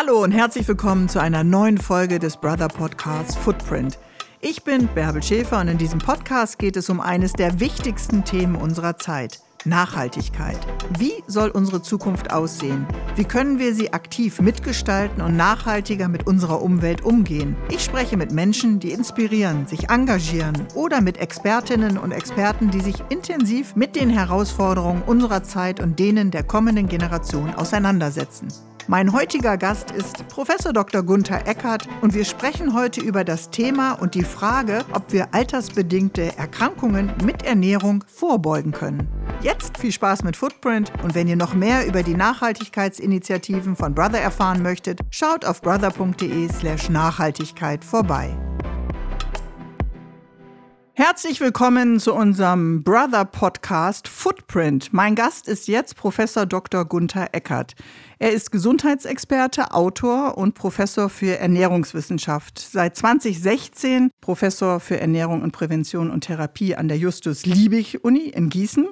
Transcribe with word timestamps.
Hallo 0.00 0.22
und 0.22 0.30
herzlich 0.30 0.68
willkommen 0.68 1.08
zu 1.08 1.20
einer 1.20 1.42
neuen 1.42 1.76
Folge 1.76 2.20
des 2.20 2.36
Brother 2.36 2.68
Podcasts 2.68 3.34
Footprint. 3.34 3.98
Ich 4.40 4.62
bin 4.62 4.86
Bärbel 4.94 5.24
Schäfer 5.24 5.60
und 5.60 5.66
in 5.66 5.76
diesem 5.76 5.98
Podcast 5.98 6.60
geht 6.60 6.76
es 6.76 6.88
um 6.88 7.00
eines 7.00 7.32
der 7.32 7.58
wichtigsten 7.58 8.22
Themen 8.22 8.54
unserer 8.54 8.96
Zeit. 8.98 9.40
Nachhaltigkeit. 9.64 10.56
Wie 10.96 11.14
soll 11.26 11.50
unsere 11.50 11.82
Zukunft 11.82 12.32
aussehen? 12.32 12.86
Wie 13.16 13.24
können 13.24 13.58
wir 13.58 13.74
sie 13.74 13.92
aktiv 13.92 14.40
mitgestalten 14.40 15.20
und 15.20 15.36
nachhaltiger 15.36 16.06
mit 16.06 16.28
unserer 16.28 16.62
Umwelt 16.62 17.02
umgehen? 17.02 17.56
Ich 17.68 17.82
spreche 17.82 18.16
mit 18.16 18.30
Menschen, 18.30 18.78
die 18.78 18.92
inspirieren, 18.92 19.66
sich 19.66 19.90
engagieren 19.90 20.68
oder 20.76 21.00
mit 21.00 21.16
Expertinnen 21.16 21.98
und 21.98 22.12
Experten, 22.12 22.70
die 22.70 22.82
sich 22.82 23.02
intensiv 23.08 23.74
mit 23.74 23.96
den 23.96 24.10
Herausforderungen 24.10 25.02
unserer 25.04 25.42
Zeit 25.42 25.80
und 25.80 25.98
denen 25.98 26.30
der 26.30 26.44
kommenden 26.44 26.88
Generation 26.88 27.52
auseinandersetzen. 27.52 28.46
Mein 28.90 29.12
heutiger 29.12 29.58
Gast 29.58 29.90
ist 29.90 30.26
Professor 30.28 30.72
Dr. 30.72 31.02
Gunther 31.02 31.46
Eckert 31.46 31.86
und 32.00 32.14
wir 32.14 32.24
sprechen 32.24 32.72
heute 32.72 33.02
über 33.02 33.22
das 33.22 33.50
Thema 33.50 33.92
und 33.92 34.14
die 34.14 34.24
Frage, 34.24 34.82
ob 34.94 35.12
wir 35.12 35.34
altersbedingte 35.34 36.34
Erkrankungen 36.38 37.12
mit 37.22 37.42
Ernährung 37.42 38.02
vorbeugen 38.06 38.72
können. 38.72 39.06
Jetzt 39.42 39.76
viel 39.76 39.92
Spaß 39.92 40.24
mit 40.24 40.38
Footprint 40.38 40.90
und 41.02 41.14
wenn 41.14 41.28
ihr 41.28 41.36
noch 41.36 41.52
mehr 41.52 41.86
über 41.86 42.02
die 42.02 42.14
Nachhaltigkeitsinitiativen 42.14 43.76
von 43.76 43.94
Brother 43.94 44.20
erfahren 44.20 44.62
möchtet, 44.62 45.00
schaut 45.10 45.44
auf 45.44 45.60
brother.de/nachhaltigkeit 45.60 47.84
vorbei. 47.84 48.34
Herzlich 50.98 51.40
willkommen 51.40 52.00
zu 52.00 52.12
unserem 52.12 52.82
Brother 52.82 53.24
Podcast 53.24 54.08
Footprint. 54.08 54.92
Mein 54.92 55.14
Gast 55.14 55.46
ist 55.46 55.68
jetzt 55.68 55.94
Professor 55.94 56.44
Dr. 56.44 56.84
Gunther 56.84 57.28
Eckert. 57.30 57.76
Er 58.18 58.32
ist 58.32 58.50
Gesundheitsexperte, 58.50 59.70
Autor 59.72 60.36
und 60.36 60.56
Professor 60.56 61.08
für 61.08 61.38
Ernährungswissenschaft. 61.38 62.58
Seit 62.58 62.96
2016 62.96 64.10
Professor 64.20 64.80
für 64.80 64.98
Ernährung 64.98 65.42
und 65.42 65.52
Prävention 65.52 66.10
und 66.10 66.22
Therapie 66.22 66.74
an 66.74 66.88
der 66.88 66.98
Justus 66.98 67.46
Liebig 67.46 68.02
Uni 68.02 68.30
in 68.30 68.48
Gießen. 68.48 68.88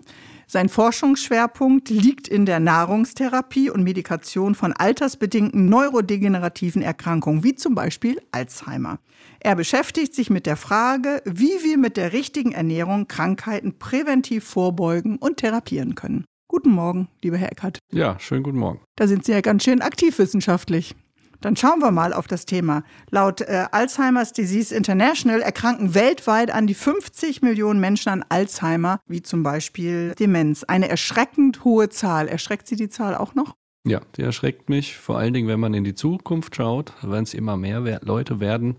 Sein 0.47 0.69
Forschungsschwerpunkt 0.69 1.91
liegt 1.91 2.28
in 2.28 2.47
der 2.47 2.61
Nahrungstherapie 2.61 3.69
und 3.69 3.83
Medikation 3.83 4.55
von 4.55 4.73
altersbedingten 4.73 5.69
neurodegenerativen 5.69 6.83
Erkrankungen, 6.83 7.42
wie 7.42 7.56
zum 7.56 7.75
Beispiel 7.75 8.23
Alzheimer. 8.30 9.00
Er 9.47 9.55
beschäftigt 9.55 10.12
sich 10.12 10.28
mit 10.28 10.44
der 10.44 10.56
Frage, 10.56 11.22
wie 11.25 11.62
wir 11.62 11.78
mit 11.78 11.97
der 11.97 12.12
richtigen 12.12 12.50
Ernährung 12.50 13.06
Krankheiten 13.06 13.78
präventiv 13.78 14.42
vorbeugen 14.42 15.19
und 15.19 15.36
therapieren 15.36 15.94
können. 15.94 16.25
Guten 16.48 16.70
Morgen, 16.70 17.06
lieber 17.22 17.36
Herr 17.36 17.52
Eckert. 17.52 17.78
Ja, 17.92 18.19
schönen 18.19 18.42
guten 18.42 18.58
Morgen. 18.58 18.80
Da 18.97 19.06
sind 19.06 19.24
Sie 19.24 19.30
ja 19.30 19.42
ganz 19.42 19.62
schön 19.62 19.83
aktiv 19.83 20.19
wissenschaftlich. 20.19 20.97
Dann 21.41 21.55
schauen 21.55 21.78
wir 21.78 21.92
mal 21.92 22.12
auf 22.12 22.27
das 22.27 22.44
Thema. 22.44 22.83
Laut 23.11 23.41
äh, 23.41 23.67
Alzheimer's 23.70 24.33
Disease 24.33 24.74
International 24.74 25.42
erkranken 25.42 25.94
weltweit 25.94 26.50
an 26.50 26.67
die 26.67 26.74
50 26.74 27.42
Millionen 27.42 27.78
Menschen 27.78 28.08
an 28.08 28.24
Alzheimer, 28.28 28.98
wie 29.06 29.22
zum 29.22 29.44
Beispiel 29.44 30.12
Demenz. 30.19 30.64
Eine 30.64 30.89
erschreckend 30.89 31.62
hohe 31.62 31.89
Zahl. 31.89 32.27
Erschreckt 32.27 32.67
Sie 32.67 32.74
die 32.74 32.89
Zahl 32.89 33.14
auch 33.14 33.36
noch? 33.36 33.55
Ja, 33.87 34.01
die 34.17 34.23
erschreckt 34.23 34.69
mich, 34.69 34.97
vor 34.97 35.17
allen 35.17 35.33
Dingen, 35.33 35.47
wenn 35.47 35.61
man 35.61 35.73
in 35.73 35.84
die 35.84 35.95
Zukunft 35.95 36.56
schaut, 36.56 36.92
wenn 37.03 37.23
es 37.23 37.34
immer 37.34 37.56
mehr 37.56 38.01
Leute 38.03 38.41
werden, 38.41 38.77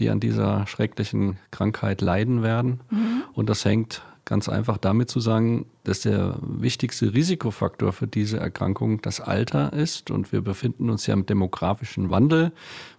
die 0.00 0.10
an 0.10 0.18
dieser 0.18 0.66
schrecklichen 0.66 1.38
Krankheit 1.52 2.00
leiden 2.00 2.42
werden. 2.42 2.80
Mhm. 2.90 3.22
Und 3.34 3.48
das 3.48 3.64
hängt 3.64 4.02
ganz 4.24 4.48
einfach 4.48 4.76
damit 4.76 5.10
zu 5.10 5.20
sagen, 5.20 5.66
dass 5.88 6.00
der 6.00 6.36
wichtigste 6.42 7.14
Risikofaktor 7.14 7.92
für 7.92 8.06
diese 8.06 8.36
Erkrankung 8.36 9.00
das 9.00 9.20
Alter 9.20 9.72
ist. 9.72 10.10
Und 10.10 10.32
wir 10.32 10.42
befinden 10.42 10.90
uns 10.90 11.06
ja 11.06 11.14
im 11.14 11.24
demografischen 11.24 12.10
Wandel. 12.10 12.52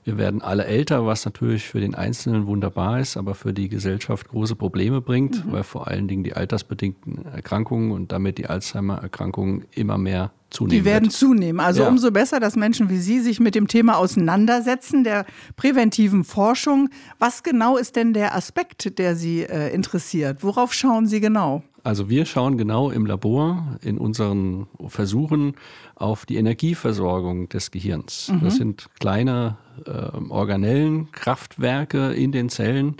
Wir 0.03 0.17
werden 0.17 0.41
alle 0.41 0.65
älter, 0.65 1.05
was 1.05 1.23
natürlich 1.23 1.67
für 1.67 1.79
den 1.79 1.93
Einzelnen 1.93 2.47
wunderbar 2.47 2.99
ist, 2.99 3.15
aber 3.15 3.35
für 3.35 3.53
die 3.53 3.69
Gesellschaft 3.69 4.29
große 4.29 4.55
Probleme 4.55 5.01
bringt, 5.01 5.45
mhm. 5.45 5.51
weil 5.51 5.63
vor 5.63 5.87
allen 5.87 6.07
Dingen 6.07 6.23
die 6.23 6.33
altersbedingten 6.33 7.25
Erkrankungen 7.25 7.91
und 7.91 8.11
damit 8.11 8.39
die 8.39 8.47
Alzheimer-Erkrankungen 8.47 9.65
immer 9.75 9.99
mehr 9.99 10.31
zunehmen. 10.49 10.79
Die 10.79 10.85
werden 10.85 11.03
wird. 11.05 11.13
zunehmen. 11.13 11.59
Also 11.59 11.83
ja. 11.83 11.89
umso 11.89 12.09
besser, 12.09 12.39
dass 12.39 12.55
Menschen 12.55 12.89
wie 12.89 12.97
Sie 12.97 13.19
sich 13.19 13.39
mit 13.39 13.53
dem 13.53 13.67
Thema 13.67 13.97
auseinandersetzen, 13.97 15.03
der 15.03 15.27
präventiven 15.55 16.23
Forschung. 16.23 16.89
Was 17.19 17.43
genau 17.43 17.77
ist 17.77 17.95
denn 17.95 18.13
der 18.13 18.35
Aspekt, 18.35 18.97
der 18.97 19.15
Sie 19.15 19.43
äh, 19.43 19.71
interessiert? 19.73 20.43
Worauf 20.43 20.73
schauen 20.73 21.05
Sie 21.05 21.19
genau? 21.19 21.63
Also 21.83 22.09
wir 22.09 22.25
schauen 22.25 22.57
genau 22.57 22.89
im 22.89 23.05
Labor 23.05 23.77
in 23.81 23.97
unseren 23.97 24.67
Versuchen 24.87 25.55
auf 25.95 26.25
die 26.25 26.37
Energieversorgung 26.37 27.49
des 27.49 27.71
Gehirns. 27.71 28.29
Mhm. 28.29 28.41
Das 28.43 28.55
sind 28.55 28.89
kleine 28.99 29.57
äh, 29.85 29.91
Organellen, 30.29 31.11
Kraftwerke 31.11 32.13
in 32.13 32.31
den 32.31 32.49
Zellen, 32.49 32.97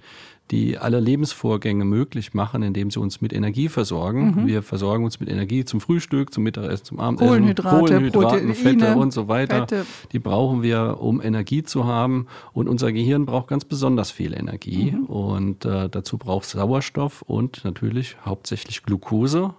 die 0.52 0.78
alle 0.78 1.00
Lebensvorgänge 1.00 1.86
möglich 1.86 2.34
machen, 2.34 2.64
indem 2.64 2.90
sie 2.90 3.00
uns 3.00 3.22
mit 3.22 3.34
Energie 3.34 3.70
versorgen. 3.70 4.36
Mhm. 4.36 4.48
Wir 4.48 4.64
versorgen 4.64 5.04
uns 5.04 5.20
mit 5.20 5.30
Energie 5.30 5.66
zum 5.66 5.80
Frühstück, 5.80 6.34
zum 6.34 6.44
Mittagessen, 6.44 6.86
zum 6.86 7.00
Abendessen, 7.00 7.30
Kohlenhydrate, 7.30 7.78
Kohlenhydraten, 7.78 8.56
Fette 8.56 8.96
und 8.96 9.14
so 9.14 9.28
weiter. 9.28 9.60
Fette. 9.60 9.86
Die 10.12 10.20
brauchen 10.20 10.64
wir, 10.64 10.98
um 11.00 11.22
Energie 11.22 11.64
zu 11.64 11.86
haben. 11.86 12.28
Und 12.54 12.68
unser 12.68 12.92
Gehirn 12.92 13.26
braucht 13.26 13.48
ganz 13.48 13.66
besonders 13.66 14.12
viel 14.12 14.34
Energie. 14.34 14.92
Mhm. 14.92 15.06
Und 15.06 15.66
äh, 15.66 15.90
dazu 15.90 16.18
braucht 16.18 16.46
es 16.46 16.52
Sauerstoff 16.52 17.22
und 17.22 17.64
natürlich 17.64 18.18
hauptsächlich 18.26 18.84
Glucose 18.84 19.54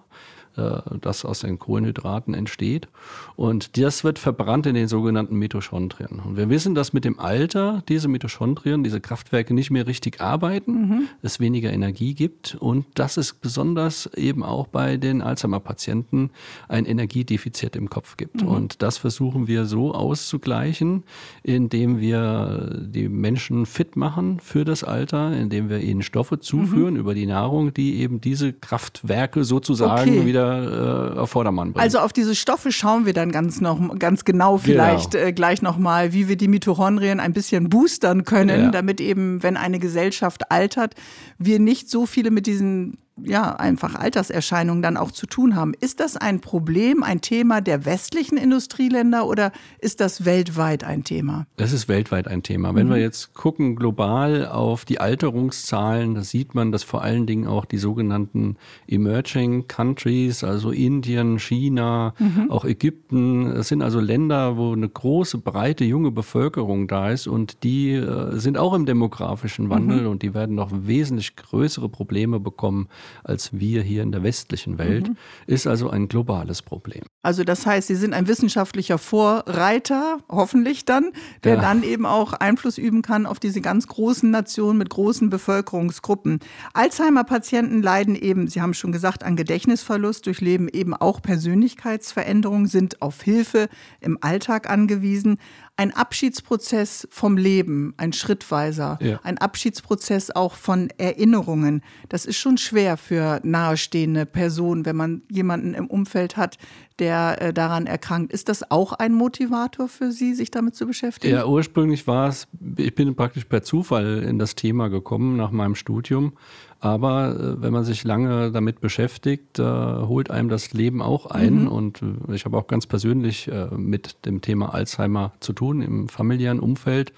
das 1.00 1.24
aus 1.24 1.40
den 1.40 1.58
Kohlenhydraten 1.58 2.34
entsteht. 2.34 2.88
Und 3.36 3.78
das 3.78 4.04
wird 4.04 4.18
verbrannt 4.18 4.66
in 4.66 4.74
den 4.74 4.88
sogenannten 4.88 5.36
Mitochondrien. 5.36 6.20
Und 6.24 6.36
wir 6.36 6.48
wissen, 6.48 6.74
dass 6.74 6.92
mit 6.92 7.04
dem 7.04 7.18
Alter 7.18 7.82
diese 7.88 8.08
Mitochondrien, 8.08 8.84
diese 8.84 9.00
Kraftwerke 9.00 9.54
nicht 9.54 9.70
mehr 9.70 9.86
richtig 9.86 10.20
arbeiten, 10.20 10.72
mhm. 10.72 11.08
es 11.22 11.40
weniger 11.40 11.72
Energie 11.72 12.14
gibt 12.14 12.56
und 12.60 12.86
dass 12.94 13.16
es 13.16 13.32
besonders 13.32 14.06
eben 14.16 14.42
auch 14.42 14.66
bei 14.66 14.96
den 14.96 15.22
Alzheimer-Patienten 15.22 16.30
ein 16.68 16.84
Energiedefizit 16.84 17.76
im 17.76 17.88
Kopf 17.88 18.16
gibt. 18.16 18.42
Mhm. 18.42 18.48
Und 18.48 18.82
das 18.82 18.98
versuchen 18.98 19.46
wir 19.46 19.64
so 19.64 19.94
auszugleichen, 19.94 21.04
indem 21.42 22.00
wir 22.00 22.78
die 22.80 23.08
Menschen 23.08 23.66
fit 23.66 23.96
machen 23.96 24.40
für 24.40 24.64
das 24.64 24.84
Alter, 24.84 25.32
indem 25.36 25.68
wir 25.68 25.80
ihnen 25.80 26.02
Stoffe 26.02 26.40
zuführen 26.40 26.94
mhm. 26.94 27.00
über 27.00 27.14
die 27.14 27.26
Nahrung, 27.26 27.72
die 27.72 28.00
eben 28.00 28.20
diese 28.20 28.52
Kraftwerke 28.52 29.44
sozusagen 29.44 30.18
okay. 30.18 30.26
wieder 30.26 30.49
äh, 30.52 31.18
auf 31.18 31.30
Vordermann 31.30 31.72
bringen. 31.72 31.82
Also 31.82 31.98
auf 31.98 32.12
diese 32.12 32.34
Stoffe 32.34 32.72
schauen 32.72 33.06
wir 33.06 33.12
dann 33.12 33.32
ganz, 33.32 33.60
noch, 33.60 33.98
ganz 33.98 34.24
genau 34.24 34.58
vielleicht 34.58 35.12
genau. 35.12 35.24
Äh, 35.24 35.32
gleich 35.32 35.62
nochmal, 35.62 36.12
wie 36.12 36.28
wir 36.28 36.36
die 36.36 36.48
Mitochondrien 36.48 37.20
ein 37.20 37.32
bisschen 37.32 37.68
boostern 37.68 38.24
können, 38.24 38.64
ja. 38.64 38.70
damit 38.70 39.00
eben, 39.00 39.42
wenn 39.42 39.56
eine 39.56 39.78
Gesellschaft 39.78 40.50
altert, 40.50 40.94
wir 41.38 41.58
nicht 41.58 41.90
so 41.90 42.06
viele 42.06 42.30
mit 42.30 42.46
diesen 42.46 42.98
ja, 43.24 43.56
einfach 43.56 43.94
Alterserscheinungen 43.94 44.82
dann 44.82 44.96
auch 44.96 45.10
zu 45.10 45.26
tun 45.26 45.56
haben. 45.56 45.74
Ist 45.80 46.00
das 46.00 46.16
ein 46.16 46.40
Problem, 46.40 47.02
ein 47.02 47.20
Thema 47.20 47.60
der 47.60 47.84
westlichen 47.84 48.36
Industrieländer 48.36 49.26
oder 49.26 49.52
ist 49.80 50.00
das 50.00 50.24
weltweit 50.24 50.84
ein 50.84 51.04
Thema? 51.04 51.46
Das 51.56 51.72
ist 51.72 51.88
weltweit 51.88 52.28
ein 52.28 52.42
Thema. 52.42 52.74
Wenn 52.74 52.88
mhm. 52.88 52.92
wir 52.92 52.98
jetzt 52.98 53.34
gucken 53.34 53.76
global 53.76 54.46
auf 54.46 54.84
die 54.84 55.00
Alterungszahlen, 55.00 56.14
da 56.14 56.22
sieht 56.22 56.54
man, 56.54 56.72
dass 56.72 56.82
vor 56.82 57.02
allen 57.02 57.26
Dingen 57.26 57.46
auch 57.46 57.64
die 57.64 57.78
sogenannten 57.78 58.56
Emerging 58.86 59.68
Countries, 59.68 60.44
also 60.44 60.70
Indien, 60.70 61.38
China, 61.38 62.14
mhm. 62.18 62.50
auch 62.50 62.64
Ägypten, 62.64 63.54
das 63.54 63.68
sind 63.68 63.82
also 63.82 64.00
Länder, 64.00 64.56
wo 64.56 64.72
eine 64.72 64.88
große, 64.88 65.38
breite, 65.38 65.84
junge 65.84 66.10
Bevölkerung 66.10 66.88
da 66.88 67.10
ist 67.10 67.26
und 67.26 67.62
die 67.62 67.92
äh, 67.92 68.38
sind 68.38 68.58
auch 68.58 68.74
im 68.74 68.86
demografischen 68.86 69.70
Wandel 69.70 70.02
mhm. 70.02 70.08
und 70.08 70.22
die 70.22 70.34
werden 70.34 70.56
noch 70.56 70.70
wesentlich 70.72 71.36
größere 71.36 71.88
Probleme 71.88 72.40
bekommen 72.40 72.88
als 73.24 73.58
wir 73.58 73.82
hier 73.82 74.02
in 74.02 74.12
der 74.12 74.22
westlichen 74.22 74.78
Welt, 74.78 75.08
mhm. 75.08 75.16
ist 75.46 75.66
also 75.66 75.90
ein 75.90 76.08
globales 76.08 76.62
Problem. 76.62 77.02
Also 77.22 77.44
das 77.44 77.66
heißt, 77.66 77.88
Sie 77.88 77.96
sind 77.96 78.14
ein 78.14 78.28
wissenschaftlicher 78.28 78.98
Vorreiter, 78.98 80.18
hoffentlich 80.28 80.84
dann, 80.84 81.12
der 81.44 81.56
ja. 81.56 81.60
dann 81.60 81.82
eben 81.82 82.06
auch 82.06 82.32
Einfluss 82.32 82.78
üben 82.78 83.02
kann 83.02 83.26
auf 83.26 83.38
diese 83.38 83.60
ganz 83.60 83.86
großen 83.86 84.30
Nationen 84.30 84.78
mit 84.78 84.90
großen 84.90 85.28
Bevölkerungsgruppen. 85.28 86.40
Alzheimer-Patienten 86.72 87.82
leiden 87.82 88.14
eben, 88.14 88.48
Sie 88.48 88.62
haben 88.62 88.74
schon 88.74 88.92
gesagt, 88.92 89.22
an 89.22 89.36
Gedächtnisverlust, 89.36 90.26
durchleben 90.26 90.68
eben 90.68 90.94
auch 90.94 91.20
Persönlichkeitsveränderungen, 91.20 92.66
sind 92.66 93.02
auf 93.02 93.22
Hilfe 93.22 93.68
im 94.00 94.18
Alltag 94.20 94.70
angewiesen 94.70 95.38
ein 95.80 95.94
Abschiedsprozess 95.94 97.08
vom 97.10 97.38
Leben, 97.38 97.94
ein 97.96 98.12
schrittweiser, 98.12 98.98
ja. 99.00 99.18
ein 99.22 99.38
Abschiedsprozess 99.38 100.30
auch 100.30 100.52
von 100.52 100.90
Erinnerungen. 100.98 101.82
Das 102.10 102.26
ist 102.26 102.36
schon 102.36 102.58
schwer 102.58 102.98
für 102.98 103.40
nahestehende 103.44 104.26
Personen, 104.26 104.84
wenn 104.84 104.96
man 104.96 105.22
jemanden 105.30 105.72
im 105.72 105.86
Umfeld 105.86 106.36
hat, 106.36 106.58
der 106.98 107.40
äh, 107.40 107.52
daran 107.54 107.86
erkrankt. 107.86 108.30
Ist 108.30 108.50
das 108.50 108.70
auch 108.70 108.92
ein 108.92 109.14
Motivator 109.14 109.88
für 109.88 110.12
Sie, 110.12 110.34
sich 110.34 110.50
damit 110.50 110.74
zu 110.74 110.86
beschäftigen? 110.86 111.32
Ja, 111.32 111.46
ursprünglich 111.46 112.06
war 112.06 112.28
es, 112.28 112.46
ich 112.76 112.94
bin 112.94 113.16
praktisch 113.16 113.46
per 113.46 113.62
Zufall 113.62 114.22
in 114.22 114.38
das 114.38 114.56
Thema 114.56 114.88
gekommen 114.88 115.38
nach 115.38 115.50
meinem 115.50 115.76
Studium 115.76 116.34
Aber 116.80 117.36
äh, 117.38 117.62
wenn 117.62 117.72
man 117.74 117.84
sich 117.84 118.04
lange 118.04 118.50
damit 118.50 118.80
beschäftigt, 118.80 119.58
äh, 119.58 119.62
holt 119.62 120.30
einem 120.30 120.48
das 120.48 120.72
Leben 120.72 121.02
auch 121.02 121.26
ein. 121.26 121.62
Mhm. 121.62 121.68
Und 121.68 122.02
äh, 122.02 122.34
ich 122.34 122.46
habe 122.46 122.56
auch 122.56 122.66
ganz 122.66 122.86
persönlich 122.86 123.48
äh, 123.48 123.66
mit 123.76 124.24
dem 124.24 124.40
Thema 124.40 124.72
Alzheimer 124.74 125.32
zu 125.40 125.52
tun 125.52 125.82
im 125.82 126.08
familiären 126.08 126.58
Umfeld. 126.58 127.12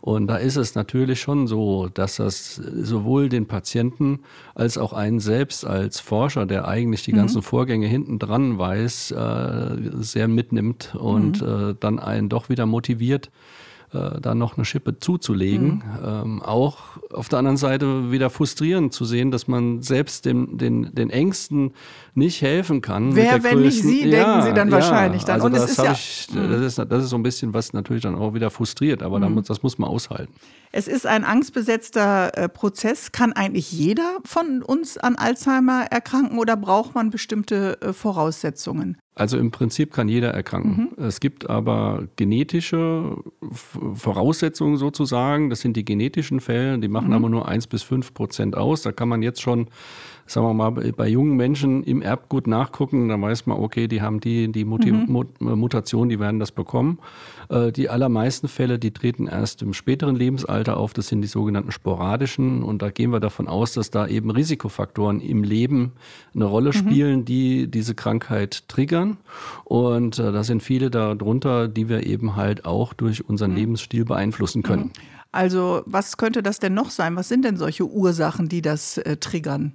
Und 0.00 0.28
da 0.28 0.36
ist 0.36 0.56
es 0.56 0.76
natürlich 0.76 1.20
schon 1.20 1.48
so, 1.48 1.88
dass 1.92 2.16
das 2.16 2.54
sowohl 2.54 3.28
den 3.28 3.46
Patienten 3.46 4.20
als 4.54 4.78
auch 4.78 4.92
einen 4.92 5.18
selbst 5.18 5.66
als 5.66 5.98
Forscher, 5.98 6.46
der 6.46 6.68
eigentlich 6.68 7.02
die 7.02 7.12
mhm. 7.12 7.16
ganzen 7.16 7.42
Vorgänge 7.42 7.88
hinten 7.88 8.20
dran 8.20 8.58
weiß, 8.58 9.12
sehr 9.98 10.28
mitnimmt 10.28 10.94
und 10.94 11.42
mhm. 11.42 11.76
dann 11.80 11.98
einen 11.98 12.28
doch 12.28 12.48
wieder 12.48 12.64
motiviert, 12.64 13.30
äh, 13.92 14.20
da 14.20 14.34
noch 14.34 14.56
eine 14.56 14.64
Schippe 14.64 14.98
zuzulegen. 14.98 15.76
Mhm. 15.76 15.82
Ähm, 16.04 16.42
auch 16.42 16.78
auf 17.12 17.28
der 17.28 17.38
anderen 17.38 17.56
Seite 17.56 18.12
wieder 18.12 18.30
frustrierend 18.30 18.92
zu 18.92 19.04
sehen, 19.04 19.30
dass 19.30 19.48
man 19.48 19.82
selbst 19.82 20.26
dem, 20.26 20.58
den, 20.58 20.94
den 20.94 21.10
Ängsten 21.10 21.72
nicht 22.14 22.42
helfen 22.42 22.82
kann. 22.82 23.16
Wer, 23.16 23.42
wenn 23.42 23.60
nicht 23.60 23.82
Sie, 23.82 24.06
ja, 24.06 24.24
denken 24.24 24.42
Sie 24.48 24.54
dann 24.54 24.68
ja, 24.68 24.74
wahrscheinlich 24.74 25.24
dann. 25.24 25.36
Also 25.36 25.46
Und 25.46 25.54
das, 25.54 25.70
ist 25.70 25.78
ja, 25.78 25.92
ich, 25.92 26.28
das, 26.34 26.60
ist, 26.60 26.78
das 26.78 27.04
ist 27.04 27.10
so 27.10 27.16
ein 27.16 27.22
bisschen, 27.22 27.54
was 27.54 27.72
natürlich 27.72 28.02
dann 28.02 28.14
auch 28.14 28.34
wieder 28.34 28.50
frustriert, 28.50 29.02
aber 29.02 29.18
mhm. 29.20 29.42
das 29.42 29.62
muss 29.62 29.78
man 29.78 29.88
aushalten. 29.88 30.32
Es 30.70 30.86
ist 30.86 31.06
ein 31.06 31.24
angstbesetzter 31.24 32.36
äh, 32.36 32.48
Prozess. 32.48 33.12
Kann 33.12 33.32
eigentlich 33.32 33.72
jeder 33.72 34.18
von 34.24 34.62
uns 34.62 34.98
an 34.98 35.16
Alzheimer 35.16 35.86
erkranken 35.90 36.38
oder 36.38 36.56
braucht 36.56 36.94
man 36.94 37.10
bestimmte 37.10 37.80
äh, 37.80 37.92
Voraussetzungen? 37.92 38.98
Also 39.18 39.36
im 39.36 39.50
Prinzip 39.50 39.92
kann 39.92 40.08
jeder 40.08 40.30
erkranken. 40.30 40.90
Mhm. 40.96 41.04
Es 41.04 41.18
gibt 41.18 41.50
aber 41.50 42.06
genetische 42.16 43.16
Voraussetzungen 43.94 44.76
sozusagen. 44.76 45.50
Das 45.50 45.60
sind 45.60 45.76
die 45.76 45.84
genetischen 45.84 46.40
Fälle, 46.40 46.78
die 46.78 46.88
machen 46.88 47.08
mhm. 47.08 47.14
aber 47.14 47.28
nur 47.28 47.48
1 47.48 47.66
bis 47.66 47.82
5 47.82 48.14
Prozent 48.14 48.56
aus. 48.56 48.82
Da 48.82 48.92
kann 48.92 49.08
man 49.08 49.22
jetzt 49.22 49.42
schon 49.42 49.66
sagen 50.28 50.46
wir 50.46 50.54
mal, 50.54 50.70
bei 50.70 51.08
jungen 51.08 51.36
Menschen 51.36 51.82
im 51.84 52.02
Erbgut 52.02 52.46
nachgucken, 52.46 53.08
dann 53.08 53.20
weiß 53.22 53.46
man, 53.46 53.58
okay, 53.58 53.88
die 53.88 54.02
haben 54.02 54.20
die, 54.20 54.50
die 54.52 54.64
Muti 54.64 54.92
mhm. 54.92 55.26
Mutation, 55.40 56.08
die 56.08 56.20
werden 56.20 56.38
das 56.38 56.52
bekommen. 56.52 56.98
Äh, 57.48 57.72
die 57.72 57.88
allermeisten 57.88 58.48
Fälle, 58.48 58.78
die 58.78 58.92
treten 58.92 59.26
erst 59.26 59.62
im 59.62 59.72
späteren 59.72 60.16
Lebensalter 60.16 60.76
auf, 60.76 60.92
das 60.92 61.08
sind 61.08 61.22
die 61.22 61.28
sogenannten 61.28 61.72
sporadischen 61.72 62.62
und 62.62 62.82
da 62.82 62.90
gehen 62.90 63.10
wir 63.10 63.20
davon 63.20 63.48
aus, 63.48 63.72
dass 63.72 63.90
da 63.90 64.06
eben 64.06 64.30
Risikofaktoren 64.30 65.20
im 65.20 65.42
Leben 65.42 65.92
eine 66.34 66.44
Rolle 66.44 66.70
mhm. 66.70 66.74
spielen, 66.74 67.24
die 67.24 67.70
diese 67.70 67.94
Krankheit 67.94 68.68
triggern 68.68 69.16
und 69.64 70.18
äh, 70.18 70.32
da 70.32 70.44
sind 70.44 70.62
viele 70.62 70.90
darunter, 70.90 71.68
die 71.68 71.88
wir 71.88 72.06
eben 72.06 72.36
halt 72.36 72.64
auch 72.64 72.92
durch 72.92 73.28
unseren 73.28 73.52
mhm. 73.52 73.56
Lebensstil 73.56 74.04
beeinflussen 74.04 74.62
können. 74.62 74.84
Mhm. 74.84 75.18
Also 75.32 75.82
was 75.86 76.16
könnte 76.16 76.42
das 76.42 76.58
denn 76.58 76.74
noch 76.74 76.90
sein? 76.90 77.16
Was 77.16 77.28
sind 77.28 77.44
denn 77.44 77.56
solche 77.56 77.86
Ursachen, 77.86 78.48
die 78.48 78.62
das 78.62 78.98
äh, 78.98 79.16
triggern? 79.18 79.74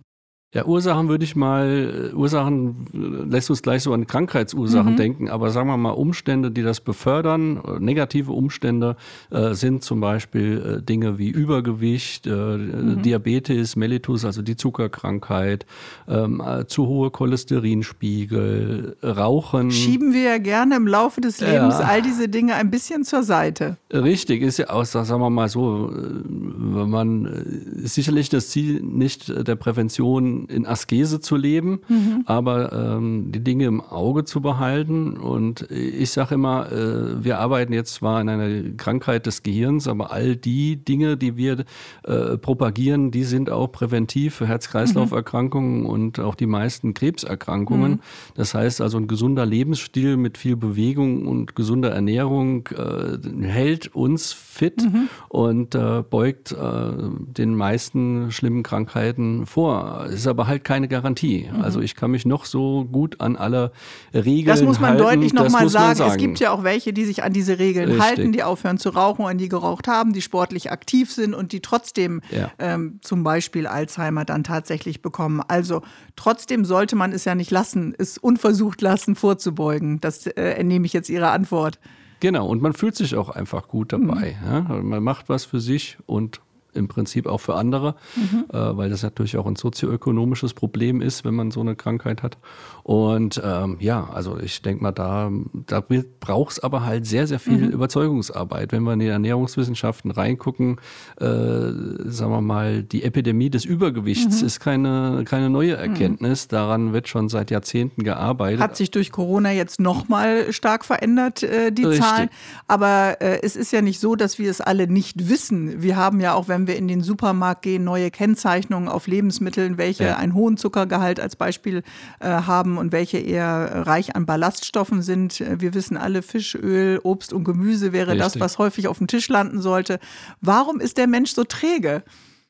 Ja, 0.53 0.65
Ursachen 0.65 1.09
würde 1.09 1.23
ich 1.23 1.35
mal, 1.35 2.11
äh, 2.11 2.15
Ursachen 2.15 2.85
äh, 2.93 3.31
lässt 3.31 3.49
uns 3.49 3.63
gleich 3.63 3.81
so 3.81 3.91
an 3.91 4.05
Krankheitsursachen 4.05 4.93
mhm. 4.93 4.97
denken, 4.97 5.29
aber 5.29 5.49
sagen 5.49 5.67
wir 5.67 5.77
mal 5.77 5.91
Umstände, 5.91 6.51
die 6.51 6.61
das 6.61 6.79
befördern, 6.79 7.57
äh, 7.57 7.79
negative 7.79 8.31
Umstände 8.31 8.95
äh, 9.31 9.55
sind 9.55 9.83
zum 9.83 9.99
Beispiel 9.99 10.77
äh, 10.77 10.83
Dinge 10.83 11.17
wie 11.17 11.29
Übergewicht, 11.29 12.27
äh, 12.27 12.29
mhm. 12.29 13.01
Diabetes, 13.01 13.75
Mellitus, 13.75 14.25
also 14.25 14.43
die 14.43 14.55
Zuckerkrankheit, 14.55 15.65
ähm, 16.07 16.41
zu 16.67 16.87
hohe 16.87 17.09
Cholesterinspiegel, 17.09 18.97
Rauchen. 19.03 19.71
Schieben 19.71 20.13
wir 20.13 20.21
ja 20.21 20.37
gerne 20.37 20.75
im 20.75 20.85
Laufe 20.85 21.19
des 21.19 21.41
Lebens 21.41 21.75
all 21.75 22.03
diese 22.03 22.29
Dinge 22.29 22.53
ein 22.55 22.69
bisschen 22.69 23.03
zur 23.03 23.23
Seite. 23.23 23.77
Richtig, 23.91 24.43
ist 24.43 24.57
ja 24.57 24.69
auch, 24.69 24.85
sagen 24.85 25.21
wir 25.21 25.29
mal 25.29 25.49
so, 25.49 25.91
man 26.25 27.25
ist 27.25 27.95
sicherlich 27.95 28.29
das 28.29 28.49
Ziel 28.49 28.81
nicht 28.83 29.47
der 29.47 29.55
Prävention 29.55 30.42
in 30.47 30.65
Askese 30.65 31.19
zu 31.19 31.35
leben, 31.35 31.81
mhm. 31.87 32.23
aber 32.25 32.73
ähm, 32.73 33.31
die 33.31 33.43
Dinge 33.43 33.65
im 33.65 33.81
Auge 33.81 34.25
zu 34.25 34.41
behalten. 34.41 35.17
Und 35.17 35.69
ich 35.71 36.11
sage 36.11 36.35
immer, 36.35 36.71
äh, 36.71 37.23
wir 37.23 37.39
arbeiten 37.39 37.73
jetzt 37.73 37.95
zwar 37.95 38.21
in 38.21 38.29
einer 38.29 38.71
Krankheit 38.77 39.25
des 39.25 39.43
Gehirns, 39.43 39.87
aber 39.87 40.11
all 40.11 40.35
die 40.35 40.77
Dinge, 40.77 41.17
die 41.17 41.37
wir 41.37 41.65
äh, 42.03 42.37
propagieren, 42.37 43.11
die 43.11 43.23
sind 43.23 43.49
auch 43.49 43.67
präventiv 43.67 44.35
für 44.35 44.47
Herz-Kreislauf-Erkrankungen 44.47 45.81
mhm. 45.81 45.85
und 45.85 46.19
auch 46.19 46.35
die 46.35 46.47
meisten 46.47 46.93
Krebserkrankungen. 46.93 47.93
Mhm. 47.93 47.99
Das 48.35 48.53
heißt 48.53 48.81
also, 48.81 48.97
ein 48.97 49.07
gesunder 49.07 49.45
Lebensstil 49.45 50.17
mit 50.17 50.37
viel 50.37 50.55
Bewegung 50.55 51.27
und 51.27 51.55
gesunder 51.55 51.91
Ernährung 51.91 52.67
äh, 52.67 53.17
hält 53.45 53.95
uns 53.95 54.33
fit 54.33 54.83
mhm. 54.83 55.09
und 55.29 55.75
äh, 55.75 56.03
beugt 56.07 56.51
äh, 56.51 56.55
den 56.57 57.55
meisten 57.55 58.31
schlimmen 58.31 58.63
Krankheiten 58.63 59.45
vor. 59.45 60.05
Es 60.07 60.15
ist 60.15 60.27
aber 60.33 60.47
halt 60.47 60.63
keine 60.63 60.87
Garantie. 60.87 61.47
Mhm. 61.51 61.61
Also 61.61 61.79
ich 61.79 61.95
kann 61.95 62.11
mich 62.11 62.25
noch 62.25 62.45
so 62.45 62.85
gut 62.85 63.21
an 63.21 63.35
alle 63.35 63.71
Regeln 64.13 64.25
halten. 64.25 64.45
Das 64.47 64.61
muss 64.63 64.79
man 64.79 64.91
halten, 64.91 65.03
deutlich 65.03 65.33
nochmal 65.33 65.69
sagen. 65.69 65.95
sagen. 65.95 66.11
Es 66.11 66.17
gibt 66.17 66.39
ja 66.39 66.51
auch 66.51 66.63
welche, 66.63 66.91
die 66.91 67.05
sich 67.05 67.23
an 67.23 67.33
diese 67.33 67.59
Regeln 67.59 67.89
Richtig. 67.89 68.03
halten, 68.03 68.31
die 68.31 68.43
aufhören 68.43 68.79
zu 68.79 68.89
rauchen 68.89 69.25
und 69.25 69.37
die 69.37 69.47
geraucht 69.47 69.87
haben, 69.87 70.13
die 70.13 70.21
sportlich 70.21 70.71
aktiv 70.71 71.11
sind 71.11 71.35
und 71.35 71.51
die 71.51 71.61
trotzdem 71.61 72.21
ja. 72.31 72.51
ähm, 72.57 72.99
zum 73.01 73.23
Beispiel 73.23 73.67
Alzheimer 73.67 74.25
dann 74.25 74.43
tatsächlich 74.43 75.01
bekommen. 75.01 75.41
Also 75.47 75.83
trotzdem 76.15 76.65
sollte 76.65 76.95
man 76.95 77.11
es 77.11 77.25
ja 77.25 77.35
nicht 77.35 77.51
lassen, 77.51 77.93
es 77.97 78.17
unversucht 78.17 78.81
lassen, 78.81 79.15
vorzubeugen. 79.15 80.01
Das 80.01 80.25
äh, 80.25 80.41
entnehme 80.55 80.85
ich 80.87 80.93
jetzt 80.93 81.09
Ihrer 81.09 81.31
Antwort. 81.31 81.79
Genau, 82.19 82.47
und 82.47 82.61
man 82.61 82.73
fühlt 82.73 82.95
sich 82.95 83.15
auch 83.15 83.29
einfach 83.29 83.67
gut 83.67 83.93
dabei. 83.93 84.37
Mhm. 84.41 84.51
Ja? 84.51 84.61
Man 84.81 85.03
macht 85.03 85.29
was 85.29 85.45
für 85.45 85.59
sich 85.59 85.97
und 86.05 86.41
im 86.73 86.87
Prinzip 86.87 87.27
auch 87.27 87.39
für 87.39 87.55
andere, 87.55 87.95
mhm. 88.15 88.45
äh, 88.49 88.77
weil 88.77 88.89
das 88.89 89.03
natürlich 89.03 89.37
auch 89.37 89.45
ein 89.45 89.55
sozioökonomisches 89.55 90.53
Problem 90.53 91.01
ist, 91.01 91.25
wenn 91.25 91.35
man 91.35 91.51
so 91.51 91.61
eine 91.61 91.75
Krankheit 91.75 92.23
hat. 92.23 92.37
Und 92.83 93.41
ähm, 93.43 93.77
ja, 93.79 94.09
also 94.13 94.37
ich 94.39 94.61
denke 94.61 94.83
mal, 94.83 94.91
da, 94.91 95.31
da 95.67 95.81
braucht 96.19 96.53
es 96.53 96.59
aber 96.59 96.85
halt 96.85 97.05
sehr, 97.05 97.27
sehr 97.27 97.39
viel 97.39 97.59
mhm. 97.59 97.69
Überzeugungsarbeit. 97.69 98.73
Wenn 98.73 98.83
wir 98.83 98.93
in 98.93 98.99
die 98.99 99.07
Ernährungswissenschaften 99.07 100.11
reingucken, 100.11 100.79
äh, 101.19 101.25
sagen 101.25 102.31
wir 102.31 102.41
mal, 102.41 102.83
die 102.83 103.03
Epidemie 103.03 103.49
des 103.49 103.63
Übergewichts 103.63 104.41
mhm. 104.41 104.47
ist 104.47 104.59
keine, 104.59 105.23
keine 105.25 105.49
neue 105.49 105.75
Erkenntnis. 105.77 106.47
Mhm. 106.47 106.49
Daran 106.49 106.93
wird 106.93 107.07
schon 107.07 107.29
seit 107.29 107.51
Jahrzehnten 107.51 108.03
gearbeitet. 108.03 108.59
Hat 108.59 108.75
sich 108.75 108.91
durch 108.91 109.11
Corona 109.13 109.53
jetzt 109.53 109.79
nochmal 109.79 110.51
stark 110.51 110.83
verändert, 110.83 111.41
äh, 111.41 111.71
die 111.71 111.85
Richtig. 111.85 112.05
Zahlen. 112.05 112.29
Aber 112.67 113.21
äh, 113.21 113.39
es 113.43 113.55
ist 113.55 113.71
ja 113.71 113.81
nicht 113.81 114.01
so, 114.01 114.15
dass 114.15 114.39
wir 114.39 114.51
es 114.51 114.59
alle 114.59 114.87
nicht 114.87 115.29
wissen. 115.29 115.81
Wir 115.81 115.95
haben 115.95 116.19
ja 116.19 116.33
auch, 116.33 116.49
wenn 116.49 116.62
wenn 116.63 116.67
wir 116.67 116.77
in 116.77 116.87
den 116.87 117.01
Supermarkt 117.01 117.61
gehen, 117.63 117.83
neue 117.83 118.09
Kennzeichnungen 118.09 118.87
auf 118.87 119.07
Lebensmitteln, 119.07 119.77
welche 119.77 120.05
ja. 120.05 120.15
einen 120.15 120.33
hohen 120.33 120.55
Zuckergehalt 120.55 121.19
als 121.19 121.35
Beispiel 121.35 121.83
äh, 122.21 122.29
haben 122.29 122.77
und 122.77 122.93
welche 122.93 123.17
eher 123.17 123.83
reich 123.85 124.15
an 124.15 124.25
Ballaststoffen 124.25 125.01
sind. 125.01 125.43
Wir 125.59 125.73
wissen 125.73 125.97
alle, 125.97 126.21
Fischöl, 126.21 127.01
Obst 127.03 127.33
und 127.33 127.43
Gemüse 127.43 127.91
wäre 127.91 128.11
Richtig. 128.11 128.23
das, 128.23 128.39
was 128.39 128.57
häufig 128.59 128.87
auf 128.87 128.97
dem 128.97 129.07
Tisch 129.07 129.27
landen 129.27 129.61
sollte. 129.61 129.99
Warum 130.39 130.79
ist 130.79 130.97
der 130.97 131.07
Mensch 131.07 131.33
so 131.33 131.43
träge? 131.43 132.03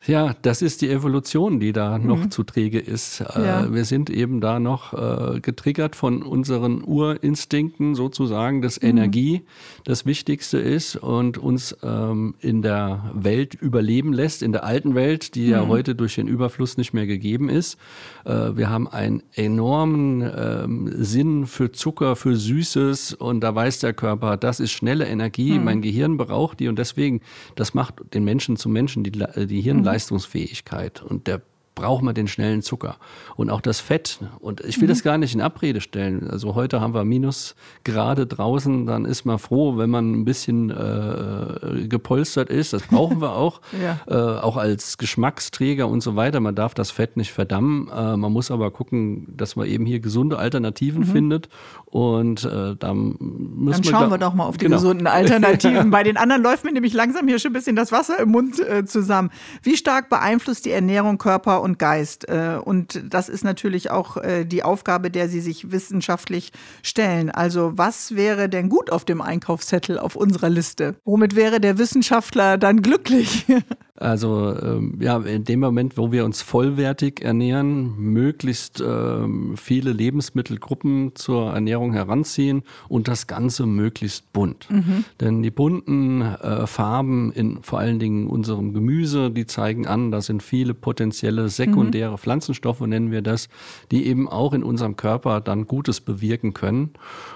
Ja, 0.06 0.36
das 0.42 0.62
ist 0.62 0.82
die 0.82 0.90
Evolution, 0.90 1.62
die 1.62 1.72
da 1.72 1.98
mhm. 1.98 2.08
noch 2.08 2.30
zu 2.30 2.44
träge 2.44 2.80
ist. 2.80 3.22
Äh, 3.22 3.46
ja. 3.46 3.74
Wir 3.74 3.86
sind 3.86 4.10
eben 4.10 4.42
da 4.42 4.60
noch 4.60 4.94
äh, 4.94 5.40
getriggert 5.40 5.96
von 5.96 6.24
unseren 6.24 6.84
Urinstinkten 6.84 7.96
sozusagen, 7.96 8.62
dass 8.62 8.82
mhm. 8.82 8.90
Energie 8.90 9.42
das 9.86 10.06
Wichtigste 10.06 10.58
ist 10.58 10.98
und 10.98 11.38
uns 11.38 11.78
ähm, 11.84 12.36
in 12.42 12.62
der 12.62 13.12
Welt 13.14 13.54
überleben 13.54 14.12
lässt, 14.12 14.44
in 14.44 14.52
der 14.52 14.66
alten 14.66 14.94
Welt, 14.94 15.36
die 15.36 15.46
mhm. 15.46 15.52
ja 15.52 15.68
heute 15.68 15.96
durch 15.96 16.16
den 16.16 16.28
Überfluss 16.28 16.76
nicht 16.76 16.94
mehr 16.94 17.08
gegeben 17.08 17.48
ist. 17.48 17.78
Äh, 18.26 18.58
wir 18.58 18.70
haben 18.70 18.90
einen 18.90 19.24
enormen 19.36 20.22
ähm, 20.36 20.92
Sinn 20.98 21.48
für 21.48 21.72
Zucker, 21.72 22.18
für 22.18 22.36
Süßes 22.36 23.14
und 23.14 23.40
da 23.40 23.56
weiß 23.56 23.80
der 23.80 23.94
Körper, 23.94 24.36
das 24.36 24.60
ist 24.60 24.72
schnelle 24.72 25.06
Energie, 25.06 25.58
mhm. 25.58 25.64
mein 25.64 25.82
Gehirn 25.82 26.18
braucht 26.18 26.60
die 26.60 26.68
und 26.68 26.78
deswegen, 26.78 27.22
das 27.56 27.74
macht 27.74 28.14
den 28.14 28.26
Menschen 28.26 28.58
zum 28.58 28.74
Menschen, 28.74 29.06
die, 29.06 29.12
die 29.12 29.62
Hirnleistung 29.62 29.93
Leistungsfähigkeit. 29.94 31.02
Und 31.02 31.28
der 31.28 31.42
braucht 31.76 32.04
man 32.04 32.14
den 32.14 32.28
schnellen 32.28 32.62
Zucker. 32.62 32.98
Und 33.36 33.50
auch 33.50 33.62
das 33.62 33.80
Fett. 33.80 34.20
Und 34.40 34.62
ich 34.62 34.78
will 34.78 34.88
mhm. 34.88 34.92
das 34.92 35.04
gar 35.04 35.18
nicht 35.18 35.34
in 35.34 35.42
Abrede 35.42 35.82
stellen. 35.82 36.30
Also 36.30 36.56
heute 36.56 36.82
haben 36.82 36.94
wir 36.94 37.04
Minusgrade 37.04 38.28
draußen, 38.28 38.86
dann 38.86 39.06
ist 39.06 39.26
man 39.26 39.40
froh, 39.40 39.78
wenn 39.78 39.90
man 39.90 40.12
ein 40.12 40.26
bisschen 40.26 40.70
äh, 40.70 41.88
gepolstert 41.88 42.50
ist. 42.50 42.74
Das 42.74 42.84
brauchen 42.84 43.22
wir 43.22 43.34
auch. 43.34 43.62
ja. 43.82 44.00
äh, 44.08 44.40
auch 44.40 44.58
als 44.58 44.98
Geschmacksträger 44.98 45.88
und 45.88 46.02
so 46.02 46.16
weiter. 46.16 46.40
Man 46.40 46.56
darf 46.56 46.74
das 46.74 46.92
Fett 46.92 47.18
nicht 47.18 47.32
verdammen. 47.32 47.90
Äh, 47.90 48.18
man 48.18 48.32
muss 48.32 48.52
aber 48.52 48.72
gucken, 48.72 49.28
dass 49.36 49.56
man 49.56 49.68
eben 49.68 49.86
hier 49.86 50.00
gesunde 50.00 50.38
Alternativen 50.38 51.02
mhm. 51.02 51.12
findet. 51.12 51.50
Und 51.86 52.44
äh, 52.44 52.76
dann 52.78 53.16
müssen 53.20 53.84
Dann 53.84 53.84
schauen 53.84 54.12
wir, 54.12 54.18
doch 54.18 54.34
mal 54.34 54.46
auf 54.46 54.58
die 54.58 54.66
genau. 54.66 54.78
gesunden 54.78 55.08
Alternativen. 55.24 55.90
Bei 55.90 56.04
den 56.04 56.18
anderen 56.18 56.44
läuft 56.44 56.64
mir 56.64 56.72
nämlich 56.72 56.94
langsam 56.94 57.28
hier 57.28 57.40
schon 57.40 57.52
ein 57.52 57.54
bisschen 57.54 57.76
das 57.76 57.92
Wasser 57.92 58.20
im 58.20 58.30
Mund 58.30 58.60
äh, 58.60 58.86
zusammen. 58.86 59.32
Wie 59.64 59.76
stark 59.76 60.10
beeinflusst 60.10 60.66
die 60.66 60.72
Ernährung 60.72 61.18
Körper 61.18 61.63
und 61.64 61.80
Geist. 61.80 62.30
Äh, 62.30 62.60
und 62.64 63.02
das 63.10 63.30
ist 63.30 63.44
natürlich 63.44 63.90
auch 63.90 64.18
äh, 64.18 64.46
die 64.46 64.64
Aufgabe, 64.64 65.10
der 65.10 65.30
Sie 65.30 65.42
sich 65.42 65.72
wissenschaftlich 65.72 66.52
stellen. 66.84 67.32
Also 67.32 67.72
was 67.76 68.16
wäre 68.16 68.50
denn 68.50 68.70
gut 68.70 68.92
auf 68.92 69.06
dem 69.06 69.22
Einkaufszettel 69.22 69.98
auf 69.98 70.16
unserer 70.16 70.50
Liste? 70.50 70.96
Womit 71.06 71.36
wäre 71.36 71.60
der 71.60 71.78
Wissenschaftler 71.78 72.58
dann 72.58 72.82
glücklich? 72.82 73.46
Also 73.96 74.56
ähm, 74.60 74.98
ja, 75.00 75.18
in 75.20 75.44
dem 75.44 75.60
Moment, 75.60 75.98
wo 75.98 76.12
wir 76.12 76.26
uns 76.26 76.42
vollwertig 76.42 77.22
ernähren, 77.22 77.96
möglichst 77.96 78.82
ähm, 78.82 79.56
viele 79.56 79.92
Lebensmittelgruppen 79.92 81.12
zur 81.14 81.54
Ernährung 81.54 81.94
heranziehen 81.94 82.64
und 82.90 83.08
das 83.08 83.28
Ganze 83.28 83.68
möglichst 83.68 84.34
bunt. 84.34 84.68
Mhm. 84.72 85.06
Denn 85.22 85.44
die 85.44 85.52
bunten 85.52 86.22
äh, 86.22 86.66
Farben 86.66 87.32
in 87.34 87.62
vor 87.62 87.78
allen 87.78 88.00
Dingen 88.00 88.26
unserem 88.26 88.74
Gemüse, 88.74 89.30
die 89.30 89.46
zeigen 89.46 89.86
an, 89.86 90.10
da 90.10 90.22
sind 90.22 90.42
viele 90.42 90.74
potenzielle 90.74 91.50
sekundäre 91.50 92.14
mhm. 92.14 92.18
Pflanzenstoffe, 92.18 92.82
nennen 92.82 93.12
wir 93.12 93.22
das, 93.22 93.48
die 93.92 94.08
eben 94.08 94.28
auch 94.28 94.54
in 94.54 94.64
unserem 94.64 94.96
Körper 94.96 95.40
dann 95.40 95.68
Gutes 95.68 96.02
bewirken 96.02 96.56
können. 96.56 96.94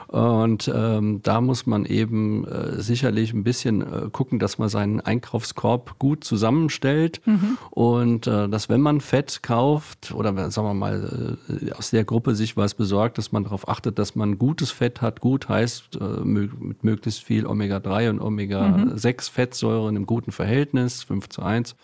Und 0.07 0.71
ähm, 0.73 1.19
da 1.21 1.41
muss 1.41 1.65
man 1.65 1.85
eben 1.85 2.45
äh, 2.47 2.81
sicherlich 2.81 3.33
ein 3.33 3.43
bisschen 3.43 3.81
äh, 3.81 4.09
gucken, 4.11 4.39
dass 4.39 4.57
man 4.57 4.69
seinen 4.69 5.01
Einkaufskorb 5.01 5.99
gut 5.99 6.23
zusammenstellt 6.47 7.21
mhm. 7.25 7.57
und 7.71 8.27
äh, 8.27 8.47
dass 8.47 8.69
wenn 8.69 8.81
man 8.81 9.01
Fett 9.01 9.43
kauft 9.43 10.13
oder 10.13 10.49
sagen 10.49 10.67
wir 10.67 10.73
mal 10.73 11.37
äh, 11.49 11.71
aus 11.71 11.91
der 11.91 12.03
Gruppe 12.03 12.35
sich 12.35 12.57
was 12.57 12.73
besorgt, 12.73 13.17
dass 13.17 13.31
man 13.31 13.43
darauf 13.43 13.67
achtet, 13.67 13.99
dass 13.99 14.15
man 14.15 14.37
gutes 14.37 14.71
Fett 14.71 15.01
hat. 15.01 15.21
Gut 15.21 15.49
heißt 15.49 15.99
äh, 15.99 16.03
mit 16.23 16.83
möglichst 16.83 17.23
viel 17.23 17.45
Omega-3 17.45 18.09
und 18.09 18.21
Omega-6 18.21 19.13
mhm. 19.13 19.33
Fettsäuren 19.33 19.95
im 19.95 20.05
guten 20.05 20.31
Verhältnis, 20.31 21.03
5 21.03 21.29
zu 21.29 21.41
1 21.41 21.75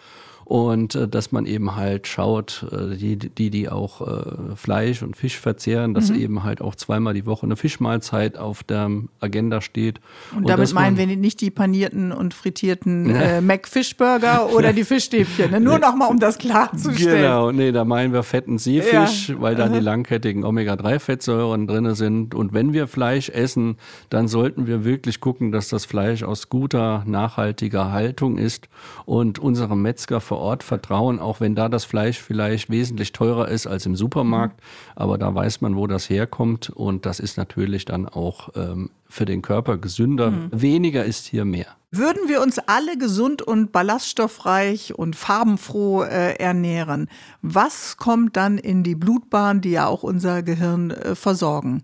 und 0.45 0.95
äh, 0.95 1.07
dass 1.07 1.31
man 1.31 1.45
eben 1.45 1.75
halt 1.75 2.07
schaut, 2.07 2.65
äh, 2.71 2.95
die, 2.95 3.17
die, 3.17 3.49
die 3.49 3.69
auch 3.69 4.01
äh, 4.01 4.55
Fleisch 4.55 5.01
und 5.03 5.15
Fisch 5.15 5.39
verzehren, 5.39 5.93
dass 5.93 6.09
mhm. 6.09 6.19
eben 6.19 6.43
halt 6.43 6.61
auch 6.61 6.75
zweimal 6.75 7.13
die 7.13 7.25
Woche 7.25 7.45
eine 7.45 7.55
Fischmahlzeit 7.55 8.37
auf 8.37 8.63
der 8.63 8.89
Agenda 9.19 9.61
steht. 9.61 9.99
Und, 10.31 10.39
und 10.39 10.49
damit 10.49 10.73
meinen 10.73 10.97
wir 10.97 11.07
nicht 11.07 11.41
die 11.41 11.51
panierten 11.51 12.11
und 12.11 12.33
frittierten 12.33 13.09
äh, 13.15 13.41
Mac-Fischburger 13.41 14.53
oder 14.53 14.73
die 14.73 14.83
Fischstäbchen, 14.83 15.51
ne? 15.51 15.59
nur 15.59 15.79
nochmal, 15.79 16.09
um 16.09 16.19
das 16.19 16.37
klarzustellen. 16.37 17.21
Genau, 17.21 17.51
nee, 17.51 17.71
da 17.71 17.85
meinen 17.85 18.13
wir 18.13 18.23
fetten 18.23 18.57
Seefisch, 18.57 19.29
ja. 19.29 19.41
weil 19.41 19.55
da 19.55 19.69
die 19.69 19.79
langkettigen 19.79 20.43
Omega-3-Fettsäuren 20.43 21.67
drin 21.67 21.95
sind. 21.95 22.35
Und 22.35 22.53
wenn 22.53 22.73
wir 22.73 22.87
Fleisch 22.87 23.29
essen, 23.29 23.77
dann 24.09 24.27
sollten 24.27 24.67
wir 24.67 24.83
wirklich 24.85 25.19
gucken, 25.19 25.51
dass 25.51 25.69
das 25.69 25.85
Fleisch 25.85 26.23
aus 26.23 26.49
guter, 26.49 27.03
nachhaltiger 27.05 27.91
Haltung 27.91 28.37
ist 28.37 28.67
und 29.05 29.39
unsere 29.39 29.75
Metzger 29.75 30.21
vor 30.21 30.32
Ort 30.37 30.63
vertrauen, 30.63 31.19
auch 31.19 31.39
wenn 31.39 31.55
da 31.55 31.69
das 31.69 31.85
Fleisch 31.85 32.19
vielleicht 32.19 32.69
wesentlich 32.69 33.11
teurer 33.11 33.47
ist 33.47 33.67
als 33.67 33.85
im 33.85 33.95
Supermarkt. 33.95 34.59
Aber 34.95 35.17
da 35.17 35.33
weiß 35.33 35.61
man, 35.61 35.75
wo 35.75 35.87
das 35.87 36.09
herkommt 36.09 36.69
und 36.69 37.05
das 37.05 37.19
ist 37.19 37.37
natürlich 37.37 37.85
dann 37.85 38.07
auch 38.07 38.49
ähm, 38.55 38.89
für 39.07 39.25
den 39.25 39.41
Körper 39.41 39.77
gesünder. 39.77 40.31
Mhm. 40.31 40.49
Weniger 40.51 41.05
ist 41.05 41.25
hier 41.25 41.45
mehr. 41.45 41.67
Würden 41.91 42.27
wir 42.27 42.41
uns 42.41 42.57
alle 42.57 42.97
gesund 42.97 43.43
und 43.43 43.71
ballaststoffreich 43.71 44.97
und 44.97 45.15
farbenfroh 45.15 46.03
äh, 46.03 46.35
ernähren, 46.39 47.07
was 47.43 47.97
kommt 47.97 48.35
dann 48.35 48.57
in 48.57 48.81
die 48.81 48.95
Blutbahn, 48.95 49.61
die 49.61 49.71
ja 49.71 49.85
auch 49.85 50.01
unser 50.01 50.41
Gehirn 50.41 50.89
äh, 50.89 51.13
versorgen? 51.13 51.83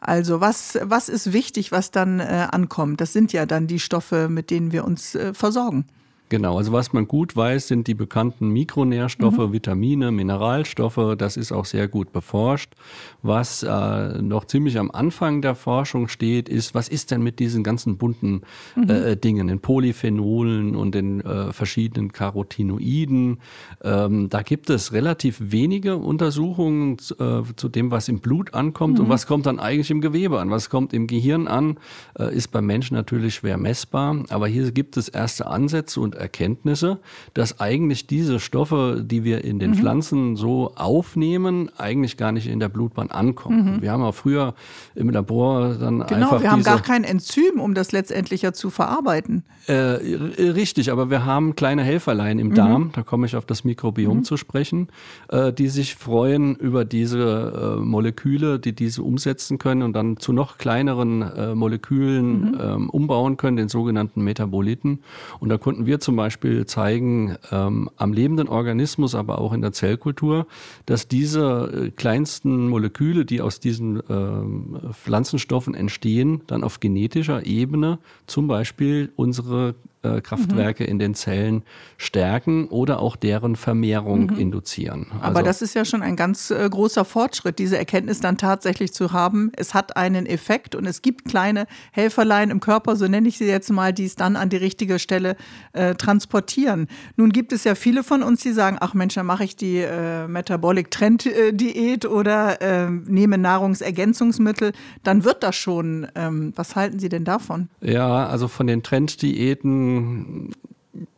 Also 0.00 0.40
was, 0.40 0.78
was 0.82 1.08
ist 1.08 1.32
wichtig, 1.32 1.72
was 1.72 1.90
dann 1.90 2.20
äh, 2.20 2.48
ankommt? 2.50 3.00
Das 3.00 3.12
sind 3.12 3.32
ja 3.32 3.46
dann 3.46 3.66
die 3.66 3.80
Stoffe, 3.80 4.28
mit 4.28 4.50
denen 4.50 4.72
wir 4.72 4.84
uns 4.84 5.14
äh, 5.14 5.34
versorgen. 5.34 5.86
Genau, 6.30 6.58
also 6.58 6.72
was 6.72 6.92
man 6.92 7.08
gut 7.08 7.36
weiß, 7.36 7.68
sind 7.68 7.86
die 7.86 7.94
bekannten 7.94 8.50
Mikronährstoffe, 8.50 9.38
mhm. 9.38 9.52
Vitamine, 9.52 10.10
Mineralstoffe. 10.12 11.16
Das 11.16 11.38
ist 11.38 11.52
auch 11.52 11.64
sehr 11.64 11.88
gut 11.88 12.12
beforscht. 12.12 12.74
Was 13.22 13.62
äh, 13.62 14.20
noch 14.20 14.44
ziemlich 14.44 14.78
am 14.78 14.90
Anfang 14.90 15.40
der 15.40 15.54
Forschung 15.54 16.08
steht, 16.08 16.48
ist, 16.48 16.74
was 16.74 16.88
ist 16.88 17.10
denn 17.10 17.22
mit 17.22 17.38
diesen 17.38 17.64
ganzen 17.64 17.96
bunten 17.96 18.42
mhm. 18.76 18.90
äh, 18.90 19.16
Dingen, 19.16 19.48
den 19.48 19.60
Polyphenolen 19.60 20.76
und 20.76 20.94
den 20.94 21.22
äh, 21.22 21.52
verschiedenen 21.52 22.12
Carotinoiden? 22.12 23.38
Ähm, 23.82 24.28
da 24.28 24.42
gibt 24.42 24.68
es 24.68 24.92
relativ 24.92 25.36
wenige 25.40 25.96
Untersuchungen 25.96 26.98
äh, 27.18 27.42
zu 27.56 27.68
dem, 27.70 27.90
was 27.90 28.08
im 28.08 28.20
Blut 28.20 28.52
ankommt 28.52 28.98
mhm. 28.98 29.04
und 29.04 29.10
was 29.10 29.26
kommt 29.26 29.46
dann 29.46 29.58
eigentlich 29.58 29.90
im 29.90 30.02
Gewebe 30.02 30.40
an. 30.40 30.50
Was 30.50 30.68
kommt 30.68 30.92
im 30.92 31.06
Gehirn 31.06 31.48
an, 31.48 31.78
äh, 32.18 32.34
ist 32.34 32.48
beim 32.48 32.66
Menschen 32.66 32.94
natürlich 32.94 33.36
schwer 33.36 33.56
messbar. 33.56 34.24
Aber 34.28 34.46
hier 34.46 34.70
gibt 34.72 34.98
es 34.98 35.08
erste 35.08 35.46
Ansätze 35.46 36.00
und 36.00 36.17
Erkenntnisse, 36.18 36.98
dass 37.34 37.60
eigentlich 37.60 38.06
diese 38.06 38.40
Stoffe, 38.40 39.04
die 39.04 39.24
wir 39.24 39.44
in 39.44 39.58
den 39.58 39.70
mhm. 39.70 39.74
Pflanzen 39.76 40.36
so 40.36 40.72
aufnehmen, 40.76 41.70
eigentlich 41.76 42.16
gar 42.16 42.32
nicht 42.32 42.46
in 42.46 42.60
der 42.60 42.68
Blutbahn 42.68 43.10
ankommen. 43.10 43.76
Mhm. 43.76 43.82
Wir 43.82 43.92
haben 43.92 44.02
auch 44.02 44.14
früher 44.14 44.54
im 44.94 45.10
Labor 45.10 45.74
dann 45.74 46.00
genau, 46.00 46.04
einfach. 46.04 46.08
Genau, 46.08 46.42
wir 46.42 46.50
haben 46.50 46.62
gar 46.62 46.82
kein 46.82 47.04
Enzym, 47.04 47.60
um 47.60 47.74
das 47.74 47.92
letztendlich 47.92 48.42
ja 48.42 48.52
zu 48.52 48.70
verarbeiten. 48.70 49.44
Äh, 49.66 49.72
richtig, 49.72 50.90
aber 50.90 51.10
wir 51.10 51.24
haben 51.24 51.54
kleine 51.54 51.82
Helferlein 51.82 52.38
im 52.38 52.48
mhm. 52.48 52.54
Darm, 52.54 52.90
da 52.94 53.02
komme 53.02 53.26
ich 53.26 53.36
auf 53.36 53.44
das 53.44 53.64
Mikrobiom 53.64 54.18
mhm. 54.18 54.24
zu 54.24 54.36
sprechen, 54.36 54.88
äh, 55.28 55.52
die 55.52 55.68
sich 55.68 55.94
freuen 55.94 56.56
über 56.56 56.84
diese 56.84 57.76
äh, 57.78 57.80
Moleküle, 57.80 58.58
die 58.58 58.74
diese 58.74 59.02
umsetzen 59.02 59.58
können 59.58 59.82
und 59.82 59.92
dann 59.92 60.16
zu 60.16 60.32
noch 60.32 60.58
kleineren 60.58 61.22
äh, 61.22 61.54
Molekülen 61.54 62.52
mhm. 62.52 62.58
ähm, 62.60 62.90
umbauen 62.90 63.36
können, 63.36 63.56
den 63.56 63.68
sogenannten 63.68 64.22
Metaboliten. 64.22 65.00
Und 65.40 65.48
da 65.48 65.58
konnten 65.58 65.86
wir 65.86 66.00
zum 66.08 66.16
Beispiel 66.16 66.64
zeigen 66.64 67.36
ähm, 67.52 67.90
am 67.96 68.14
lebenden 68.14 68.48
Organismus, 68.48 69.14
aber 69.14 69.42
auch 69.42 69.52
in 69.52 69.60
der 69.60 69.72
Zellkultur, 69.72 70.46
dass 70.86 71.06
diese 71.06 71.70
äh, 71.70 71.90
kleinsten 71.90 72.66
Moleküle, 72.70 73.26
die 73.26 73.42
aus 73.42 73.60
diesen 73.60 74.02
ähm, 74.08 74.78
Pflanzenstoffen 74.92 75.74
entstehen, 75.74 76.40
dann 76.46 76.64
auf 76.64 76.80
genetischer 76.80 77.44
Ebene 77.44 77.98
zum 78.26 78.48
Beispiel 78.48 79.12
unsere 79.16 79.74
Kraftwerke 80.22 80.84
mhm. 80.84 80.88
in 80.90 80.98
den 80.98 81.14
Zellen 81.14 81.62
stärken 81.96 82.68
oder 82.68 83.00
auch 83.00 83.16
deren 83.16 83.56
Vermehrung 83.56 84.26
mhm. 84.26 84.38
induzieren. 84.38 85.06
Aber 85.20 85.38
also, 85.38 85.42
das 85.42 85.62
ist 85.62 85.74
ja 85.74 85.84
schon 85.84 86.02
ein 86.02 86.16
ganz 86.16 86.50
äh, 86.50 86.68
großer 86.68 87.04
Fortschritt, 87.04 87.58
diese 87.58 87.76
Erkenntnis 87.76 88.20
dann 88.20 88.38
tatsächlich 88.38 88.92
zu 88.92 89.12
haben. 89.12 89.50
Es 89.56 89.74
hat 89.74 89.96
einen 89.96 90.26
Effekt 90.26 90.74
und 90.74 90.86
es 90.86 91.02
gibt 91.02 91.28
kleine 91.28 91.66
Helferlein 91.92 92.50
im 92.50 92.60
Körper, 92.60 92.96
so 92.96 93.08
nenne 93.08 93.28
ich 93.28 93.38
sie 93.38 93.46
jetzt 93.46 93.70
mal, 93.70 93.92
die 93.92 94.04
es 94.04 94.14
dann 94.14 94.36
an 94.36 94.48
die 94.48 94.56
richtige 94.56 94.98
Stelle 94.98 95.36
äh, 95.72 95.94
transportieren. 95.94 96.86
Nun 97.16 97.30
gibt 97.30 97.52
es 97.52 97.64
ja 97.64 97.74
viele 97.74 98.04
von 98.04 98.22
uns, 98.22 98.42
die 98.42 98.52
sagen, 98.52 98.76
ach 98.80 98.94
Mensch, 98.94 99.14
dann 99.14 99.26
mache 99.26 99.44
ich 99.44 99.56
die 99.56 99.78
äh, 99.78 100.28
Metabolic 100.28 100.90
Trend 100.90 101.26
äh, 101.26 101.52
Diät 101.52 102.06
oder 102.06 102.60
ähm, 102.60 103.04
nehme 103.08 103.38
Nahrungsergänzungsmittel, 103.38 104.72
dann 105.02 105.24
wird 105.24 105.42
das 105.42 105.56
schon. 105.56 106.06
Ähm, 106.14 106.52
was 106.54 106.76
halten 106.76 106.98
Sie 106.98 107.08
denn 107.08 107.24
davon? 107.24 107.68
Ja, 107.80 108.26
also 108.26 108.48
von 108.48 108.66
den 108.66 108.82
Trenddiäten 108.82 109.87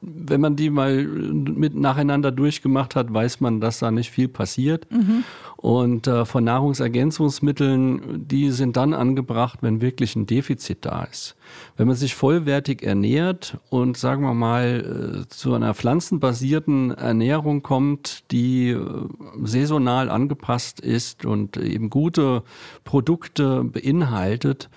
wenn 0.03 0.41
man 0.41 0.57
die 0.57 0.71
mal 0.71 1.05
mit 1.05 1.75
nacheinander 1.75 2.33
durchgemacht 2.33 2.97
hat, 2.97 3.13
weiß 3.13 3.41
man, 3.41 3.61
dass 3.61 3.79
da 3.79 3.91
nicht 3.91 4.11
viel 4.11 4.29
passiert. 4.29 4.87
Mhm. 4.91 5.25
Und 5.57 6.07
äh, 6.07 6.25
von 6.25 6.45
Nahrungsergänzungsmitteln, 6.45 8.27
die 8.27 8.51
sind 8.51 8.77
dann 8.77 8.95
angebracht, 8.95 9.59
wenn 9.63 9.83
wirklich 9.83 10.17
ein 10.17 10.25
Defizit 10.27 10.87
da 10.87 11.05
ist. 11.05 11.37
Wenn 11.77 11.87
man 11.87 11.97
sich 11.97 12.15
vollwertig 12.15 12.83
ernährt 12.83 13.59
und 13.69 13.99
sagen 13.99 14.23
wir 14.23 14.33
mal 14.33 15.25
äh, 15.25 15.29
zu 15.29 15.53
einer 15.53 15.75
pflanzenbasierten 15.75 16.93
Ernährung 16.93 17.63
kommt, 17.63 18.31
die 18.31 18.71
äh, 18.71 18.81
saisonal 19.43 20.09
angepasst 20.09 20.81
ist 20.81 21.27
und 21.27 21.59
eben 21.59 21.91
gute 21.91 22.43
Produkte 22.85 23.63
beinhaltet, 23.65 24.71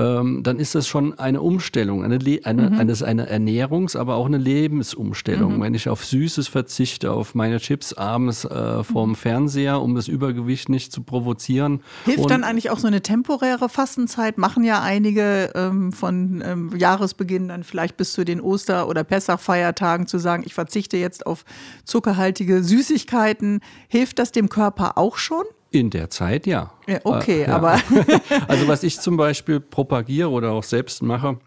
ähm, 0.00 0.42
dann 0.42 0.58
ist 0.58 0.74
das 0.74 0.88
schon 0.88 1.18
eine 1.18 1.42
Umstellung, 1.42 2.02
eine, 2.02 2.18
eine, 2.44 2.70
mhm. 2.70 2.78
eine, 2.78 2.94
eine 3.04 3.30
Ernährungs-, 3.30 3.96
aber 3.96 4.14
auch 4.14 4.24
eine 4.24 4.38
Lebensumstellung. 4.38 5.58
Mhm. 5.58 5.62
Wenn 5.62 5.74
ich 5.74 5.90
auf 5.90 6.06
Süßes 6.06 6.48
verzichte, 6.48 7.12
auf 7.12 7.34
meine 7.34 7.58
Chips 7.60 7.92
abends 7.92 8.46
äh, 8.46 8.82
vorm 8.82 9.10
mhm. 9.10 9.14
Fernseher, 9.16 9.82
um 9.82 9.94
das 9.94 10.08
Übergewicht 10.08 10.70
nicht 10.70 10.90
zu 10.90 11.02
provozieren. 11.02 11.82
Hilft 12.06 12.20
Und 12.20 12.30
dann 12.30 12.44
eigentlich 12.44 12.70
auch 12.70 12.78
so 12.78 12.86
eine 12.86 13.02
temporäre 13.02 13.68
Fastenzeit? 13.68 14.38
Machen 14.38 14.64
ja 14.64 14.80
einige 14.80 15.50
ähm, 15.54 15.92
von 15.92 16.42
ähm, 16.46 16.72
Jahresbeginn 16.74 17.48
dann 17.48 17.62
vielleicht 17.62 17.98
bis 17.98 18.12
zu 18.12 18.24
den 18.24 18.40
Oster- 18.40 18.88
oder 18.88 19.04
Pessach-Feiertagen 19.04 20.06
zu 20.06 20.16
sagen, 20.16 20.44
ich 20.46 20.54
verzichte 20.54 20.96
jetzt 20.96 21.26
auf 21.26 21.44
zuckerhaltige 21.84 22.62
Süßigkeiten. 22.64 23.60
Hilft 23.88 24.18
das 24.18 24.32
dem 24.32 24.48
Körper 24.48 24.96
auch 24.96 25.18
schon? 25.18 25.44
In 25.72 25.90
der 25.90 26.10
Zeit 26.10 26.46
ja. 26.46 26.72
ja 26.88 26.98
okay, 27.04 27.42
äh, 27.42 27.48
ja. 27.48 27.54
aber. 27.54 27.80
also 28.48 28.66
was 28.66 28.82
ich 28.82 28.98
zum 28.98 29.16
Beispiel 29.16 29.60
propagiere 29.60 30.30
oder 30.30 30.50
auch 30.50 30.64
selbst 30.64 31.02
mache, 31.02 31.38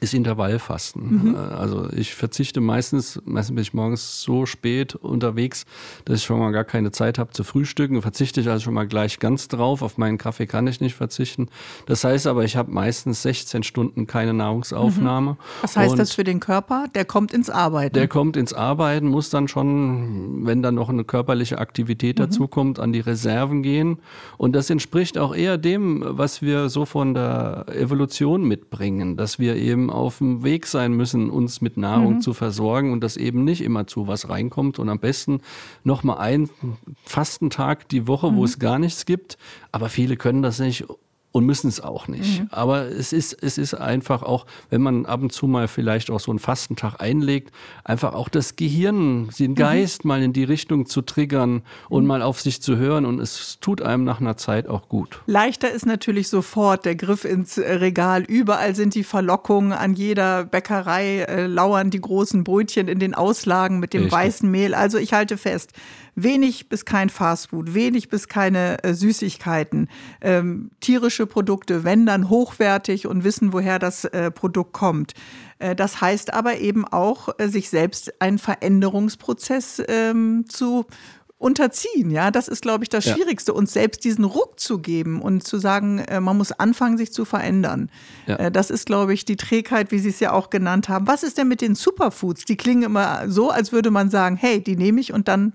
ist 0.00 0.14
Intervallfasten. 0.14 1.28
Mhm. 1.28 1.34
Äh, 1.34 1.38
also 1.38 1.88
ich 1.92 2.14
verzichte 2.14 2.60
meistens, 2.60 3.20
meistens 3.24 3.54
bin 3.54 3.62
ich 3.62 3.74
morgens 3.74 4.20
so 4.22 4.46
spät 4.46 4.94
unterwegs, 4.94 5.66
dass 6.04 6.20
ich 6.20 6.24
schon 6.24 6.38
mal 6.38 6.50
gar 6.50 6.64
keine 6.64 6.90
Zeit 6.90 7.18
habe 7.18 7.30
zu 7.32 7.44
frühstücken. 7.44 8.02
Verzichte 8.02 8.40
ich 8.40 8.48
also 8.48 8.64
schon 8.64 8.74
mal 8.74 8.86
gleich 8.86 9.18
ganz 9.18 9.48
drauf. 9.48 9.82
Auf 9.82 9.98
meinen 9.98 10.18
Kaffee 10.18 10.46
kann 10.46 10.66
ich 10.66 10.80
nicht 10.80 10.94
verzichten. 10.94 11.48
Das 11.86 12.04
heißt 12.04 12.26
aber, 12.26 12.44
ich 12.44 12.56
habe 12.56 12.70
meistens 12.70 13.22
16 13.22 13.62
Stunden 13.62 14.06
keine 14.06 14.34
Nahrungsaufnahme. 14.34 15.32
Mhm. 15.32 15.36
Was 15.62 15.76
heißt 15.76 15.98
das 15.98 16.12
für 16.12 16.24
den 16.24 16.40
Körper? 16.40 16.86
Der 16.94 17.04
kommt 17.04 17.32
ins 17.32 17.50
Arbeiten. 17.50 17.94
Der 17.94 18.08
kommt 18.08 18.36
ins 18.36 18.52
Arbeiten, 18.52 19.06
muss 19.06 19.30
dann 19.30 19.48
schon, 19.48 20.46
wenn 20.46 20.62
dann 20.62 20.74
noch 20.74 20.88
eine 20.88 21.04
körperliche 21.04 21.58
Aktivität 21.58 22.18
mhm. 22.18 22.24
dazu 22.24 22.48
kommt, 22.48 22.78
an 22.78 22.92
die 22.92 23.00
Reserven 23.00 23.62
gehen. 23.62 23.98
Und 24.38 24.54
das 24.54 24.70
entspricht 24.70 25.18
auch 25.18 25.34
eher 25.34 25.58
dem, 25.58 26.02
was 26.06 26.42
wir 26.42 26.68
so 26.68 26.84
von 26.84 27.14
der 27.14 27.66
Evolution 27.68 28.44
mitbringen, 28.44 29.16
dass 29.16 29.38
wir 29.38 29.56
eben 29.56 29.83
eben 29.84 29.90
auf 29.90 30.18
dem 30.18 30.42
Weg 30.42 30.66
sein 30.66 30.92
müssen, 30.94 31.30
uns 31.30 31.60
mit 31.60 31.76
Nahrung 31.76 32.14
mhm. 32.14 32.20
zu 32.20 32.34
versorgen 32.34 32.92
und 32.92 33.02
dass 33.02 33.16
eben 33.16 33.44
nicht 33.44 33.60
immer 33.60 33.86
zu 33.86 34.06
was 34.06 34.28
reinkommt 34.28 34.78
und 34.78 34.88
am 34.88 34.98
besten 34.98 35.40
nochmal 35.82 36.18
einen 36.18 36.50
Fastentag 37.04 37.88
die 37.88 38.06
Woche, 38.06 38.30
mhm. 38.30 38.36
wo 38.36 38.44
es 38.44 38.58
gar 38.58 38.78
nichts 38.78 39.04
gibt. 39.04 39.36
Aber 39.72 39.88
viele 39.88 40.16
können 40.16 40.42
das 40.42 40.58
nicht 40.58 40.84
und 41.34 41.46
müssen 41.46 41.66
es 41.66 41.80
auch 41.80 42.06
nicht. 42.06 42.42
Mhm. 42.42 42.48
Aber 42.52 42.86
es 42.86 43.12
ist, 43.12 43.32
es 43.42 43.58
ist 43.58 43.74
einfach 43.74 44.22
auch, 44.22 44.46
wenn 44.70 44.80
man 44.80 45.04
ab 45.04 45.20
und 45.20 45.32
zu 45.32 45.48
mal 45.48 45.66
vielleicht 45.66 46.08
auch 46.12 46.20
so 46.20 46.30
einen 46.30 46.38
Fastentag 46.38 47.00
einlegt, 47.00 47.52
einfach 47.82 48.14
auch 48.14 48.28
das 48.28 48.54
Gehirn, 48.54 49.30
den 49.36 49.50
mhm. 49.50 49.54
Geist 49.56 50.04
mhm. 50.04 50.08
mal 50.08 50.22
in 50.22 50.32
die 50.32 50.44
Richtung 50.44 50.86
zu 50.86 51.02
triggern 51.02 51.62
und 51.88 52.04
mhm. 52.04 52.08
mal 52.08 52.22
auf 52.22 52.40
sich 52.40 52.62
zu 52.62 52.76
hören 52.76 53.04
und 53.04 53.18
es 53.18 53.58
tut 53.60 53.82
einem 53.82 54.04
nach 54.04 54.20
einer 54.20 54.36
Zeit 54.36 54.68
auch 54.68 54.88
gut. 54.88 55.22
Leichter 55.26 55.72
ist 55.72 55.86
natürlich 55.86 56.28
sofort 56.28 56.84
der 56.84 56.94
Griff 56.94 57.24
ins 57.24 57.58
äh, 57.58 57.72
Regal. 57.74 58.22
Überall 58.22 58.76
sind 58.76 58.94
die 58.94 59.02
Verlockungen, 59.02 59.72
an 59.72 59.94
jeder 59.94 60.44
Bäckerei 60.44 61.22
äh, 61.22 61.46
lauern 61.46 61.90
die 61.90 62.00
großen 62.00 62.44
Brötchen 62.44 62.86
in 62.86 63.00
den 63.00 63.12
Auslagen 63.12 63.80
mit 63.80 63.92
dem 63.92 64.02
Richtig. 64.02 64.18
weißen 64.18 64.48
Mehl. 64.48 64.72
Also 64.72 64.98
ich 64.98 65.12
halte 65.12 65.36
fest, 65.36 65.72
wenig 66.14 66.68
bis 66.68 66.84
kein 66.84 67.10
Fastfood, 67.10 67.74
wenig 67.74 68.08
bis 68.08 68.28
keine 68.28 68.82
äh, 68.84 68.94
Süßigkeiten, 68.94 69.88
ähm, 70.20 70.70
tierische 70.80 71.26
Produkte, 71.26 71.84
wenn 71.84 72.06
dann 72.06 72.28
hochwertig 72.28 73.06
und 73.06 73.24
wissen, 73.24 73.52
woher 73.52 73.78
das 73.78 74.04
äh, 74.04 74.30
Produkt 74.30 74.72
kommt. 74.72 75.14
Äh, 75.58 75.74
das 75.74 76.00
heißt 76.00 76.32
aber 76.32 76.58
eben 76.58 76.86
auch, 76.86 77.28
äh, 77.38 77.48
sich 77.48 77.70
selbst 77.70 78.20
einen 78.20 78.38
Veränderungsprozess 78.38 79.82
ähm, 79.88 80.44
zu 80.48 80.86
unterziehen. 81.44 82.10
Ja, 82.10 82.30
das 82.30 82.48
ist, 82.48 82.62
glaube 82.62 82.84
ich, 82.84 82.88
das 82.88 83.04
ja. 83.04 83.14
Schwierigste, 83.14 83.52
uns 83.52 83.72
selbst 83.72 84.04
diesen 84.04 84.24
Ruck 84.24 84.58
zu 84.58 84.78
geben 84.78 85.20
und 85.20 85.44
zu 85.44 85.58
sagen, 85.58 85.98
äh, 85.98 86.20
man 86.20 86.38
muss 86.38 86.52
anfangen, 86.52 86.96
sich 86.96 87.12
zu 87.12 87.24
verändern. 87.24 87.90
Ja. 88.26 88.36
Äh, 88.36 88.50
das 88.50 88.70
ist, 88.70 88.86
glaube 88.86 89.12
ich, 89.12 89.24
die 89.24 89.36
Trägheit, 89.36 89.90
wie 89.90 89.98
Sie 89.98 90.08
es 90.08 90.20
ja 90.20 90.32
auch 90.32 90.48
genannt 90.48 90.88
haben. 90.88 91.06
Was 91.06 91.22
ist 91.22 91.36
denn 91.36 91.48
mit 91.48 91.60
den 91.60 91.74
Superfoods? 91.74 92.46
Die 92.46 92.56
klingen 92.56 92.84
immer 92.84 93.28
so, 93.28 93.50
als 93.50 93.72
würde 93.72 93.90
man 93.90 94.10
sagen, 94.10 94.36
hey, 94.36 94.62
die 94.62 94.76
nehme 94.76 95.00
ich 95.00 95.12
und 95.12 95.28
dann 95.28 95.52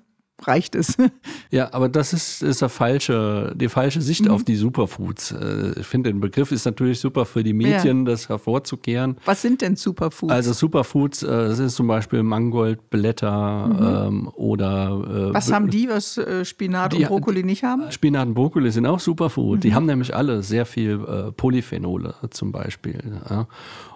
reicht 0.48 0.76
es. 0.76 0.98
Ja, 1.52 1.74
aber 1.74 1.90
das 1.90 2.14
ist, 2.14 2.44
ist 2.44 2.62
der 2.62 2.70
falsche, 2.70 3.54
die 3.56 3.70
falsche 3.70 4.02
Sicht 4.02 4.26
mhm. 4.26 4.32
auf 4.32 4.44
die 4.44 4.56
Superfoods. 4.56 5.32
Äh, 5.32 5.80
ich 5.80 5.88
finde, 5.88 6.12
den 6.12 6.20
Begriff 6.20 6.52
ist 6.52 6.66
natürlich 6.66 7.00
super 7.00 7.26
für 7.26 7.44
die 7.44 7.54
Mädchen, 7.54 8.00
ja. 8.00 8.12
das 8.12 8.30
hervorzukehren. 8.30 9.18
Was 9.26 9.42
sind 9.42 9.62
denn 9.62 9.76
Superfoods? 9.76 10.32
Also 10.32 10.54
Superfoods, 10.54 11.24
äh, 11.24 11.28
das 11.28 11.58
ist 11.58 11.76
zum 11.76 11.88
Beispiel 11.88 12.22
Mangoldblätter 12.22 13.68
mhm. 13.68 14.08
ähm, 14.08 14.32
oder 14.36 15.30
äh, 15.32 15.34
Was 15.34 15.52
haben 15.52 15.72
die, 15.72 15.90
was 15.90 16.20
äh, 16.20 16.46
Spinat 16.46 16.94
die, 16.94 16.98
und 16.98 17.08
Brokkoli 17.08 17.44
nicht 17.44 17.64
haben? 17.64 17.92
Spinat 17.92 18.28
und 18.28 18.34
Brokkoli 18.36 18.70
sind 18.70 18.86
auch 18.86 19.00
Superfood. 19.00 19.58
Mhm. 19.58 19.62
Die 19.62 19.74
haben 19.74 19.86
nämlich 19.88 20.16
alle 20.16 20.44
sehr 20.44 20.68
viel 20.68 21.04
äh, 21.04 21.32
Polyphenole 21.32 22.14
zum 22.30 22.52
Beispiel. 22.52 23.00
Ja. 23.28 23.48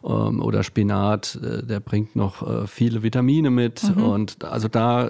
Ähm, 0.04 0.42
oder 0.42 0.64
Spinat, 0.64 1.40
der 1.42 1.80
bringt 1.80 2.16
noch 2.16 2.68
viele 2.68 3.04
Vitamine 3.04 3.50
mit. 3.52 3.84
Mhm. 3.84 4.04
Und 4.04 4.44
also 4.44 4.68
da, 4.68 5.10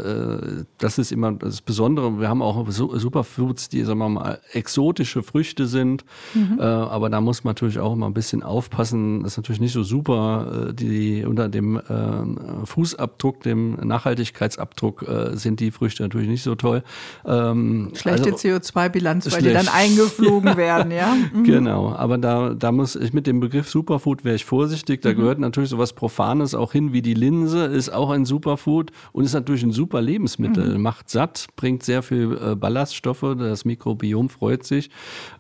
das 0.78 0.98
ist 0.98 1.12
immer 1.12 1.23
immer 1.24 1.38
das 1.38 1.62
Besondere. 1.62 2.20
Wir 2.20 2.30
haben 2.30 2.42
auch 2.42 2.66
Superfoods, 2.70 3.70
die, 3.70 3.84
sagen 3.84 4.00
wir 4.00 4.10
mal, 4.10 4.40
exotische 4.52 5.24
Früchte 5.24 5.68
sind. 5.68 6.04
Mhm. 6.34 6.60
Äh, 6.60 6.64
aber 6.64 7.10
da 7.10 7.22
muss 7.22 7.44
man 7.44 7.52
natürlich 7.52 7.80
auch 7.80 7.94
immer 7.94 8.08
ein 8.08 8.14
bisschen 8.14 8.44
aufpassen. 8.44 9.24
Das 9.24 9.34
ist 9.34 9.38
natürlich 9.38 9.62
nicht 9.62 9.74
so 9.74 9.84
super. 9.84 10.70
Äh, 10.70 10.74
die 10.74 11.26
unter 11.26 11.50
dem 11.50 11.78
äh, 11.78 12.66
Fußabdruck, 12.66 13.42
dem 13.44 13.76
Nachhaltigkeitsabdruck 13.76 15.08
äh, 15.08 15.38
sind 15.38 15.60
die 15.60 15.72
Früchte 15.72 16.04
natürlich 16.04 16.28
nicht 16.28 16.44
so 16.44 16.56
toll. 16.56 16.84
Ähm, 17.26 17.92
Schlechte 17.96 18.32
also, 18.32 18.50
CO2-Bilanz, 18.50 19.32
weil 19.32 19.42
die 19.42 19.54
dann 19.54 19.68
eingeflogen 19.68 20.58
werden, 20.58 20.92
ja. 20.92 21.16
Mhm. 21.34 21.44
Genau, 21.44 21.94
aber 21.94 22.18
da, 22.18 22.54
da 22.54 22.72
muss 22.72 22.96
ich 22.96 23.14
mit 23.14 23.28
dem 23.28 23.40
Begriff 23.40 23.70
Superfood 23.70 24.26
wäre 24.26 24.36
ich 24.36 24.46
vorsichtig. 24.46 25.02
Da 25.02 25.12
mhm. 25.12 25.18
gehört 25.18 25.40
natürlich 25.40 25.70
so 25.70 25.78
was 25.78 25.94
Profanes 25.94 26.56
auch 26.56 26.72
hin 26.72 26.94
wie 26.94 27.02
die 27.02 27.14
Linse, 27.14 27.66
ist 27.66 27.90
auch 27.90 28.10
ein 28.10 28.26
Superfood 28.26 28.92
und 29.12 29.24
ist 29.24 29.34
natürlich 29.34 29.64
ein 29.64 29.72
super 29.72 30.02
Lebensmittel, 30.02 30.76
mhm. 30.76 30.82
macht 30.82 31.10
satt, 31.14 31.48
bringt 31.56 31.84
sehr 31.84 32.04
viel 32.04 32.38
äh, 32.38 32.56
Ballaststoffe, 32.56 33.36
das 33.38 33.64
Mikrobiom 33.64 34.30
freut 34.30 34.66
sich. 34.66 34.90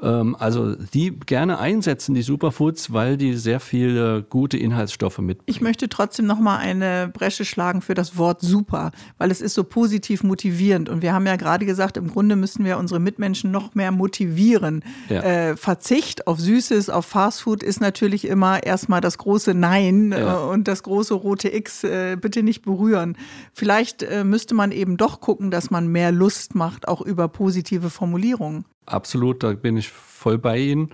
Ähm, 0.01 0.38
also 0.39 0.75
die 0.75 1.12
gerne 1.12 1.60
einsetzen, 1.60 2.15
die 2.15 2.22
Superfoods, 2.22 2.94
weil 2.94 3.18
die 3.18 3.34
sehr 3.34 3.60
viele 3.60 4.24
gute 4.24 4.58
Inhaltsstoffe 4.58 5.17
mitbringen. 5.17 5.43
Ich 5.48 5.60
möchte 5.60 5.89
trotzdem 5.89 6.26
noch 6.26 6.39
mal 6.39 6.58
eine 6.58 7.10
Bresche 7.12 7.43
schlagen 7.43 7.82
für 7.82 7.95
das 7.95 8.17
Wort 8.17 8.41
super, 8.41 8.91
weil 9.17 9.32
es 9.32 9.41
ist 9.41 9.56
so 9.56 9.63
positiv 9.63 10.24
motivierend 10.24 10.88
und 10.88 11.02
wir 11.02 11.13
haben 11.13 11.28
ja 11.28 11.36
gerade 11.36 11.65
gesagt, 11.65 11.98
im 11.98 12.10
Grunde 12.10 12.36
müssen 12.36 12.63
wir 12.63 12.78
unsere 12.78 13.00
Mitmenschen 13.00 13.52
noch 13.52 13.76
mehr 13.76 13.91
motivieren. 13.91 14.84
Ja. 15.10 15.21
Äh, 15.21 15.58
Verzicht 15.58 16.28
auf 16.28 16.39
Süßes, 16.39 16.89
auf 16.89 17.06
Fastfood 17.06 17.63
ist 17.63 17.82
natürlich 17.82 18.26
immer 18.26 18.63
erstmal 18.63 19.02
das 19.02 19.17
große 19.17 19.54
Nein 19.54 20.12
ja. 20.12 20.36
äh, 20.36 20.48
und 20.48 20.67
das 20.67 20.84
große 20.84 21.13
rote 21.13 21.54
X 21.54 21.84
äh, 21.84 22.15
bitte 22.15 22.43
nicht 22.43 22.62
berühren. 22.62 23.17
Vielleicht 23.54 24.06
müsste 24.24 24.54
man 24.54 24.71
eben 24.71 24.98
doch 24.98 25.21
gucken, 25.21 25.50
dass 25.50 25.62
dass 25.63 25.71
man 25.71 25.88
mehr 25.88 26.12
Lust 26.12 26.56
macht, 26.56 26.89
auch 26.89 26.99
über 26.99 27.30
positive 27.30 27.89
Formulierungen. 27.89 28.65
Absolut, 28.86 29.43
da 29.43 29.54
bin 29.54 29.78
ich 29.78 29.88
voll 29.88 30.38
bei 30.38 30.58
Ihnen 30.58 30.89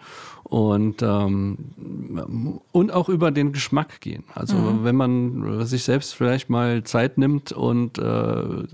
und, 0.49 1.03
ähm, 1.03 1.57
und 2.71 2.91
auch 2.91 3.07
über 3.07 3.29
den 3.29 3.51
Geschmack 3.51 4.01
gehen. 4.01 4.23
Also 4.33 4.57
mhm. 4.57 4.83
wenn 4.83 4.95
man 4.95 5.65
sich 5.65 5.83
selbst 5.83 6.15
vielleicht 6.15 6.49
mal 6.49 6.83
Zeit 6.83 7.19
nimmt 7.19 7.51
und 7.51 7.99
äh, 7.99 8.01
an 8.01 8.65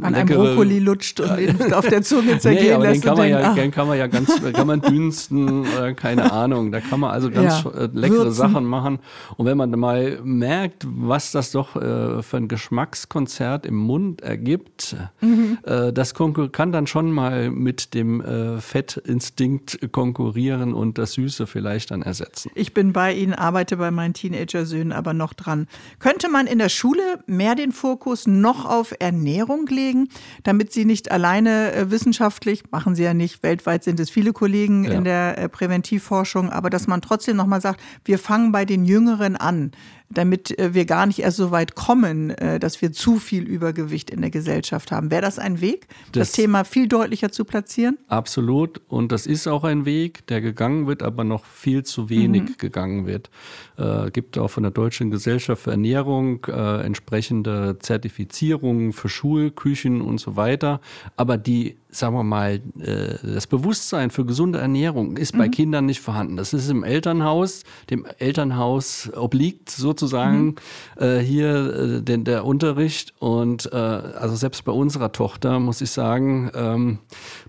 leckere, 0.00 0.14
einem 0.14 0.28
Brokkoli 0.28 0.78
lutscht 0.78 1.18
und 1.18 1.38
ihn 1.40 1.72
auf 1.72 1.88
der 1.88 2.02
Zunge 2.02 2.38
zergehen 2.38 2.66
nee, 2.66 2.72
aber 2.72 2.84
lässt. 2.84 3.02
Den 3.02 3.08
kann, 3.08 3.18
man 3.18 3.28
ja, 3.28 3.52
den 3.52 3.70
kann 3.72 3.88
man 3.88 3.98
ja 3.98 4.06
ganz, 4.06 4.40
kann 4.52 4.66
man 4.66 4.80
dünsten 4.80 5.66
oder 5.66 5.92
keine 5.94 6.30
Ahnung. 6.32 6.70
Da 6.70 6.80
kann 6.80 7.00
man 7.00 7.10
also 7.10 7.30
ganz 7.30 7.64
ja, 7.64 7.70
äh, 7.70 7.88
leckere 7.92 8.26
würzen. 8.26 8.32
Sachen 8.32 8.64
machen. 8.64 9.00
Und 9.36 9.46
wenn 9.46 9.56
man 9.56 9.70
mal 9.70 10.20
merkt, 10.22 10.86
was 10.88 11.32
das 11.32 11.50
doch 11.50 11.74
äh, 11.74 12.22
für 12.22 12.36
ein 12.36 12.46
Geschmackskonzert 12.46 13.66
im 13.66 13.74
Mund 13.76 14.20
ergibt, 14.20 14.94
mhm. 15.20 15.58
äh, 15.64 15.92
das 15.92 16.14
kann 16.14 16.70
dann 16.70 16.86
schon 16.86 17.10
mal 17.10 17.50
mit 17.50 17.92
dem 17.92 18.20
äh, 18.20 18.60
Fettinstinkt 18.60 19.90
konkurrieren 19.90 20.74
und 20.74 20.96
das 20.96 21.14
Süße 21.14 21.23
vielleicht 21.46 21.90
dann 21.90 22.02
ersetzen. 22.02 22.50
Ich 22.54 22.74
bin 22.74 22.92
bei 22.92 23.12
Ihnen, 23.12 23.34
arbeite 23.34 23.76
bei 23.76 23.90
meinen 23.90 24.14
Teenager-Söhnen 24.14 24.92
aber 24.92 25.14
noch 25.14 25.32
dran. 25.32 25.66
Könnte 25.98 26.28
man 26.28 26.46
in 26.46 26.58
der 26.58 26.68
Schule 26.68 27.02
mehr 27.26 27.54
den 27.54 27.72
Fokus 27.72 28.26
noch 28.26 28.64
auf 28.64 28.94
Ernährung 28.98 29.66
legen, 29.66 30.08
damit 30.42 30.72
sie 30.72 30.84
nicht 30.84 31.10
alleine 31.10 31.72
äh, 31.72 31.90
wissenschaftlich, 31.90 32.64
machen 32.70 32.94
sie 32.94 33.02
ja 33.02 33.14
nicht, 33.14 33.42
weltweit 33.42 33.84
sind 33.84 34.00
es 34.00 34.10
viele 34.10 34.32
Kollegen 34.32 34.84
ja. 34.84 34.92
in 34.92 35.04
der 35.04 35.38
äh, 35.38 35.48
Präventivforschung, 35.48 36.50
aber 36.50 36.70
dass 36.70 36.86
man 36.86 37.02
trotzdem 37.02 37.36
nochmal 37.36 37.60
sagt, 37.60 37.80
wir 38.04 38.18
fangen 38.18 38.52
bei 38.52 38.64
den 38.64 38.84
Jüngeren 38.84 39.36
an 39.36 39.72
damit 40.14 40.58
äh, 40.58 40.74
wir 40.74 40.84
gar 40.84 41.06
nicht 41.06 41.20
erst 41.20 41.36
so 41.36 41.50
weit 41.50 41.74
kommen, 41.74 42.30
äh, 42.30 42.58
dass 42.58 42.80
wir 42.80 42.92
zu 42.92 43.18
viel 43.18 43.44
Übergewicht 43.44 44.10
in 44.10 44.20
der 44.20 44.30
Gesellschaft 44.30 44.92
haben. 44.92 45.10
Wäre 45.10 45.22
das 45.22 45.38
ein 45.38 45.60
Weg, 45.60 45.88
das, 46.12 46.28
das, 46.28 46.32
Thema 46.32 46.64
viel 46.64 46.88
deutlicher 46.88 47.30
zu 47.30 47.44
platzieren? 47.44 47.98
Absolut. 48.08 48.80
Und 48.88 49.12
das 49.12 49.26
ist 49.26 49.46
auch 49.46 49.64
ein 49.64 49.84
Weg, 49.84 50.26
der 50.26 50.40
gegangen 50.40 50.86
wird, 50.86 51.02
aber 51.02 51.24
noch 51.24 51.44
viel 51.44 51.82
zu 51.82 52.08
wenig 52.08 52.42
mhm. 52.42 52.54
gegangen 52.58 53.06
wird. 53.06 53.30
Äh, 53.76 54.10
gibt 54.10 54.38
auch 54.38 54.48
von 54.48 54.62
der 54.62 54.72
Deutschen 54.72 55.10
Gesellschaft 55.10 55.62
für 55.62 55.72
Ernährung 55.72 56.44
äh, 56.46 56.82
entsprechende 56.82 57.78
Zertifizierungen 57.78 58.92
für 58.92 59.08
Schulküchen 59.08 60.00
und 60.00 60.18
so 60.18 60.36
weiter. 60.36 60.80
Aber 61.16 61.36
die 61.36 61.76
sagen 61.94 62.14
wir 62.14 62.24
mal, 62.24 62.60
äh, 62.80 63.14
das 63.22 63.46
Bewusstsein 63.46 64.10
für 64.10 64.24
gesunde 64.24 64.58
Ernährung 64.58 65.16
ist 65.16 65.36
bei 65.36 65.46
mhm. 65.46 65.50
Kindern 65.52 65.86
nicht 65.86 66.00
vorhanden. 66.00 66.36
Das 66.36 66.52
ist 66.52 66.68
im 66.68 66.84
Elternhaus, 66.84 67.62
dem 67.90 68.06
Elternhaus 68.18 69.10
obliegt 69.14 69.70
sozusagen 69.70 70.56
mhm. 70.98 71.02
äh, 71.02 71.18
hier 71.18 71.54
äh, 71.54 72.02
den, 72.02 72.24
der 72.24 72.44
Unterricht. 72.44 73.14
Und 73.18 73.72
also 73.72 74.36
selbst 74.36 74.64
bei 74.64 74.72
unserer 74.72 75.12
Tochter 75.12 75.58
muss 75.58 75.80
ich 75.80 75.90
sagen, 75.90 76.50
ähm, 76.54 76.98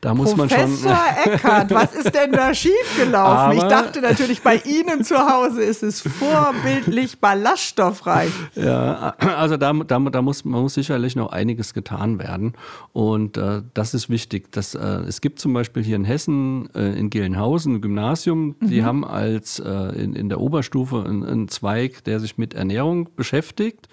da 0.02 0.14
muss 0.14 0.34
Professor 0.34 0.68
man 0.68 0.70
schon. 0.70 0.90
Professor 0.90 1.34
Eckert, 1.34 1.74
was 1.74 1.94
ist 1.94 2.16
denn 2.16 2.32
da 2.32 2.54
schiefgelaufen? 2.54 3.58
ich 3.58 3.64
dachte 3.64 4.02
natürlich, 4.02 4.42
bei 4.42 4.58
Ihnen 4.58 5.04
zu 5.04 5.18
Hause 5.18 5.64
ist 5.64 5.84
es 5.84 6.02
vorbildlich 6.02 7.20
ballaststoffreich. 7.20 8.32
Ja, 8.56 9.16
also 9.20 9.58
da, 9.58 9.74
da, 9.74 10.00
da 10.00 10.22
muss, 10.22 10.46
man 10.46 10.62
muss 10.62 10.74
sicherlich 10.76 11.16
noch 11.16 11.32
einiges 11.32 11.74
getan 11.74 12.20
werden. 12.20 12.54
Und 12.94 13.38
äh, 13.38 13.62
das 13.74 13.94
ist 13.94 14.10
wichtig 14.10 14.35
wichtig. 14.36 14.52
Dass, 14.52 14.76
äh, 14.76 14.80
es 15.08 15.22
gibt 15.22 15.40
zum 15.40 15.54
Beispiel 15.54 15.84
hier 15.84 15.96
in 15.96 16.06
Hessen, 16.06 16.70
äh, 16.76 16.98
in 16.98 17.10
Gelnhausen, 17.10 17.76
ein 17.76 17.82
Gymnasium, 17.82 18.56
die 18.62 18.82
mhm. 18.82 18.86
haben 18.86 19.06
als 19.06 19.60
äh, 19.60 19.72
in, 19.72 20.14
in 20.14 20.30
der 20.30 20.40
Oberstufe 20.40 21.04
einen, 21.04 21.24
einen 21.24 21.48
Zweig, 21.48 22.04
der 22.04 22.20
sich 22.20 22.38
mit 22.38 22.54
Ernährung 22.54 23.10
beschäftigt. 23.16 23.88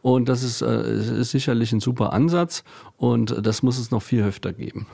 Und 0.00 0.28
das 0.28 0.42
ist, 0.42 0.62
äh, 0.62 1.20
ist 1.20 1.30
sicherlich 1.30 1.72
ein 1.72 1.80
super 1.80 2.12
Ansatz 2.12 2.64
und 2.96 3.36
das 3.46 3.62
muss 3.62 3.78
es 3.78 3.90
noch 3.90 4.02
viel 4.02 4.22
öfter 4.22 4.52
geben. 4.52 4.86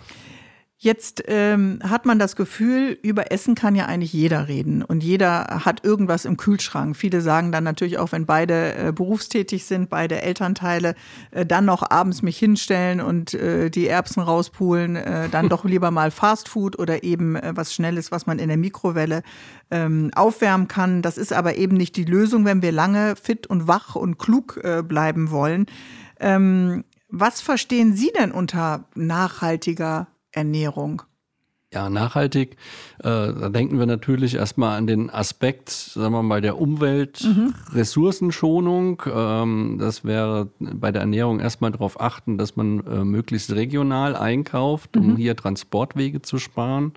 Jetzt 0.81 1.25
ähm, 1.27 1.81
hat 1.83 2.07
man 2.07 2.21
das 2.21 2.37
Gefühl, 2.37 2.97
über 3.03 3.33
Essen 3.33 3.57
kann 3.57 3.75
ja 3.75 3.87
eigentlich 3.87 4.13
jeder 4.13 4.47
reden 4.47 4.85
und 4.85 5.03
jeder 5.03 5.65
hat 5.65 5.85
irgendwas 5.85 6.25
im 6.25 6.37
Kühlschrank. 6.37 6.97
Viele 6.97 7.21
sagen 7.21 7.51
dann 7.51 7.65
natürlich 7.65 7.99
auch, 7.99 8.13
wenn 8.13 8.27
beide 8.27 8.75
äh, 8.77 8.93
berufstätig 8.93 9.65
sind, 9.65 9.91
beide 9.91 10.23
Elternteile, 10.23 10.95
äh, 11.33 11.45
dann 11.45 11.65
noch 11.65 11.91
abends 11.91 12.23
mich 12.23 12.39
hinstellen 12.39 13.01
und 13.01 13.35
äh, 13.35 13.71
die 13.71 13.89
Erbsen 13.89 14.23
rauspulen, 14.23 14.95
äh, 14.95 15.29
dann 15.29 15.49
doch 15.49 15.65
lieber 15.69 15.91
mal 15.91 16.13
Fastfood 16.13 16.79
oder 16.79 17.03
eben 17.03 17.35
äh, 17.35 17.55
was 17.57 17.75
Schnelles, 17.75 18.13
was 18.13 18.27
man 18.27 18.39
in 18.39 18.47
der 18.47 18.57
Mikrowelle 18.57 19.25
ähm, 19.73 20.13
aufwärmen 20.15 20.69
kann. 20.69 21.03
Das 21.03 21.19
ist 21.19 21.33
aber 21.33 21.57
eben 21.57 21.77
nicht 21.77 21.97
die 21.97 22.05
Lösung, 22.05 22.45
wenn 22.45 22.63
wir 22.63 22.71
lange 22.71 23.17
fit 23.17 23.49
und 23.49 23.67
wach 23.67 23.97
und 23.97 24.21
klug 24.21 24.61
äh, 24.63 24.85
bleiben 24.85 25.33
wollen. 25.33 25.67
Ähm, 26.21 26.85
was 27.09 27.41
verstehen 27.41 27.97
Sie 27.97 28.13
denn 28.17 28.31
unter 28.31 28.85
nachhaltiger 28.95 30.07
Ernährung? 30.39 31.03
Ja, 31.71 31.91
nachhaltig, 31.91 32.57
äh, 33.01 33.03
da 33.05 33.51
denken 33.51 33.79
wir 33.79 33.85
natürlich 33.85 34.37
erstmal 34.37 34.79
an 34.79 34.87
den 34.87 35.11
Aspekt, 35.11 35.69
sagen 35.69 36.15
wir 36.15 36.23
mal, 36.23 36.41
der 36.41 36.59
Umwelt, 36.59 37.23
mhm. 37.23 37.53
Ressourcenschonung. 37.75 39.03
Ähm, 39.07 39.77
das 39.79 40.03
wäre 40.03 40.49
bei 40.59 40.93
der 40.93 41.03
Ernährung 41.03 41.41
erstmal 41.41 41.71
darauf 41.71 42.01
achten, 42.01 42.39
dass 42.39 42.57
man 42.57 42.87
äh, 42.87 43.05
möglichst 43.05 43.53
regional 43.53 44.17
einkauft, 44.17 44.97
um 44.97 45.09
mhm. 45.09 45.17
hier 45.17 45.37
Transportwege 45.37 46.23
zu 46.23 46.39
sparen. 46.39 46.95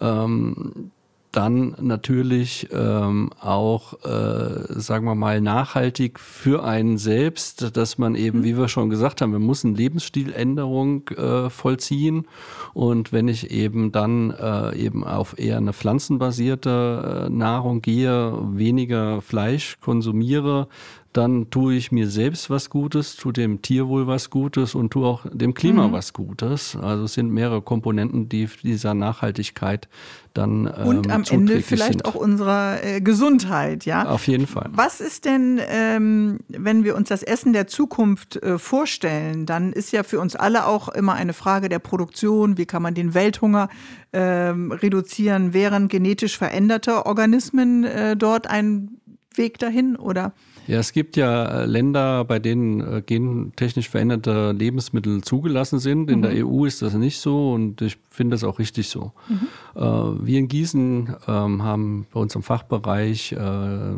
Ähm, 0.00 0.92
dann 1.32 1.74
natürlich 1.80 2.68
ähm, 2.72 3.30
auch, 3.40 4.02
äh, 4.04 4.80
sagen 4.80 5.04
wir 5.04 5.14
mal, 5.14 5.40
nachhaltig 5.40 6.18
für 6.18 6.64
einen 6.64 6.96
selbst, 6.96 7.76
dass 7.76 7.98
man 7.98 8.14
eben, 8.14 8.40
mhm. 8.40 8.44
wie 8.44 8.56
wir 8.56 8.68
schon 8.68 8.88
gesagt 8.88 9.20
haben, 9.20 9.32
wir 9.32 9.38
müssen 9.38 9.74
Lebensstiländerung 9.74 11.08
äh, 11.08 11.50
vollziehen. 11.50 12.26
Und 12.72 13.12
wenn 13.12 13.28
ich 13.28 13.50
eben 13.50 13.92
dann 13.92 14.30
äh, 14.30 14.76
eben 14.76 15.04
auf 15.04 15.38
eher 15.38 15.58
eine 15.58 15.72
pflanzenbasierte 15.72 17.26
äh, 17.26 17.30
Nahrung 17.30 17.82
gehe, 17.82 18.32
weniger 18.54 19.20
Fleisch 19.20 19.78
konsumiere, 19.80 20.68
dann 21.12 21.48
tue 21.50 21.74
ich 21.74 21.90
mir 21.90 22.08
selbst 22.08 22.50
was 22.50 22.68
Gutes, 22.68 23.16
tue 23.16 23.32
dem 23.32 23.62
Tierwohl 23.62 24.06
was 24.06 24.28
Gutes 24.28 24.74
und 24.74 24.90
tue 24.90 25.06
auch 25.06 25.24
dem 25.32 25.54
Klima 25.54 25.88
mhm. 25.88 25.92
was 25.92 26.12
Gutes. 26.12 26.76
Also 26.76 27.04
es 27.04 27.14
sind 27.14 27.30
mehrere 27.30 27.62
Komponenten, 27.62 28.28
die 28.28 28.48
dieser 28.62 28.94
Nachhaltigkeit 28.94 29.88
dann 30.34 30.72
ähm, 30.76 30.86
und 30.86 31.10
am 31.10 31.24
Ende 31.28 31.62
vielleicht 31.62 32.04
sind. 32.04 32.04
auch 32.04 32.14
unserer 32.14 32.84
äh, 32.84 33.00
Gesundheit, 33.00 33.86
ja. 33.86 34.06
Auf 34.06 34.26
jeden 34.26 34.46
Fall. 34.46 34.68
Was 34.72 35.00
ist 35.00 35.24
denn, 35.24 35.60
ähm, 35.68 36.40
wenn 36.48 36.84
wir 36.84 36.94
uns 36.94 37.08
das 37.08 37.22
Essen 37.22 37.52
der 37.54 37.66
Zukunft 37.66 38.36
äh, 38.36 38.58
vorstellen, 38.58 39.46
dann 39.46 39.72
ist 39.72 39.92
ja 39.92 40.02
für 40.02 40.20
uns 40.20 40.36
alle 40.36 40.66
auch 40.66 40.88
immer 40.88 41.14
eine 41.14 41.32
Frage 41.32 41.70
der 41.70 41.78
Produktion. 41.78 42.58
Wie 42.58 42.66
kann 42.66 42.82
man 42.82 42.94
den 42.94 43.14
Welthunger 43.14 43.70
ähm, 44.12 44.72
reduzieren? 44.72 45.54
Wären 45.54 45.88
genetisch 45.88 46.36
veränderte 46.36 47.06
Organismen 47.06 47.84
äh, 47.84 48.16
dort 48.16 48.46
ein 48.46 49.00
Weg 49.34 49.58
dahin 49.58 49.96
oder? 49.96 50.32
Ja, 50.68 50.78
es 50.80 50.92
gibt 50.92 51.16
ja 51.16 51.62
äh, 51.62 51.64
Länder, 51.64 52.26
bei 52.26 52.38
denen 52.38 52.80
äh, 52.80 53.00
gentechnisch 53.00 53.88
veränderte 53.88 54.52
Lebensmittel 54.52 55.22
zugelassen 55.22 55.78
sind. 55.78 56.10
In 56.10 56.18
mhm. 56.18 56.22
der 56.22 56.46
EU 56.46 56.66
ist 56.66 56.82
das 56.82 56.92
nicht 56.92 57.20
so 57.20 57.52
und 57.54 57.80
ich 57.80 57.96
finde 58.18 58.34
das 58.34 58.42
auch 58.44 58.58
richtig 58.58 58.88
so. 58.88 59.12
Mhm. 59.28 59.48
Äh, 59.76 59.80
wir 60.26 60.38
in 60.38 60.48
Gießen 60.48 61.14
ähm, 61.28 61.62
haben 61.62 62.06
bei 62.12 62.20
uns 62.20 62.34
im 62.34 62.42
Fachbereich 62.42 63.32
äh, 63.32 63.94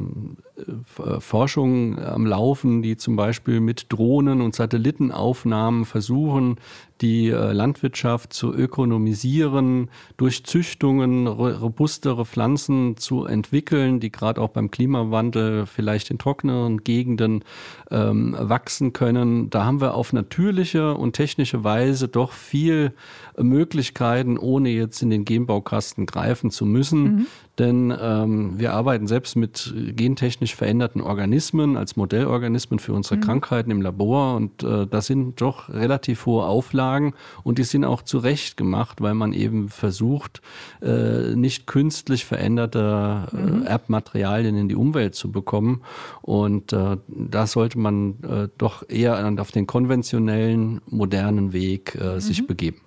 Forschung 1.20 1.98
am 1.98 2.26
Laufen, 2.26 2.82
die 2.82 2.96
zum 2.96 3.16
Beispiel 3.16 3.60
mit 3.60 3.86
Drohnen 3.90 4.40
und 4.40 4.54
Satellitenaufnahmen 4.54 5.84
versuchen, 5.84 6.56
die 7.00 7.28
äh, 7.28 7.52
Landwirtschaft 7.52 8.32
zu 8.32 8.52
ökonomisieren, 8.52 9.90
durch 10.16 10.44
Züchtungen 10.44 11.26
robustere 11.26 12.26
Pflanzen 12.26 12.96
zu 12.98 13.24
entwickeln, 13.24 14.00
die 14.00 14.12
gerade 14.12 14.40
auch 14.40 14.50
beim 14.50 14.70
Klimawandel 14.70 15.66
vielleicht 15.66 16.10
in 16.10 16.18
trockeneren 16.18 16.84
Gegenden 16.84 17.42
ähm, 17.90 18.36
wachsen 18.38 18.92
können. 18.92 19.48
Da 19.48 19.64
haben 19.64 19.80
wir 19.80 19.94
auf 19.94 20.12
natürliche 20.12 20.94
und 20.94 21.14
technische 21.14 21.64
Weise 21.64 22.08
doch 22.08 22.32
viel 22.32 22.92
Möglichkeiten, 23.38 24.09
ohne 24.38 24.70
jetzt 24.70 25.02
in 25.02 25.10
den 25.10 25.24
Genbaukasten 25.24 26.06
greifen 26.06 26.50
zu 26.50 26.66
müssen. 26.66 27.02
Mhm. 27.02 27.26
Denn 27.60 27.94
ähm, 28.00 28.58
wir 28.58 28.72
arbeiten 28.72 29.06
selbst 29.06 29.36
mit 29.36 29.74
gentechnisch 29.94 30.54
veränderten 30.54 31.02
Organismen 31.02 31.76
als 31.76 31.94
Modellorganismen 31.94 32.78
für 32.78 32.94
unsere 32.94 33.16
mhm. 33.16 33.20
Krankheiten 33.20 33.70
im 33.70 33.82
Labor 33.82 34.36
und 34.36 34.62
äh, 34.62 34.86
das 34.86 35.06
sind 35.06 35.42
doch 35.42 35.68
relativ 35.68 36.24
hohe 36.24 36.46
Auflagen 36.46 37.12
und 37.42 37.58
die 37.58 37.64
sind 37.64 37.84
auch 37.84 38.00
zurecht 38.00 38.56
gemacht, 38.56 39.02
weil 39.02 39.12
man 39.12 39.34
eben 39.34 39.68
versucht, 39.68 40.40
äh, 40.80 41.34
nicht 41.34 41.66
künstlich 41.66 42.24
veränderte 42.24 43.28
äh, 43.30 43.36
mhm. 43.36 43.66
Erbmaterialien 43.66 44.56
in 44.56 44.68
die 44.70 44.76
Umwelt 44.76 45.14
zu 45.14 45.30
bekommen. 45.30 45.82
Und 46.22 46.72
äh, 46.72 46.96
da 47.08 47.46
sollte 47.46 47.78
man 47.78 48.22
äh, 48.22 48.48
doch 48.56 48.88
eher 48.88 49.34
auf 49.38 49.52
den 49.52 49.66
konventionellen, 49.66 50.80
modernen 50.86 51.52
Weg 51.52 51.94
äh, 52.00 52.14
mhm. 52.14 52.20
sich 52.20 52.46
begeben. 52.46 52.80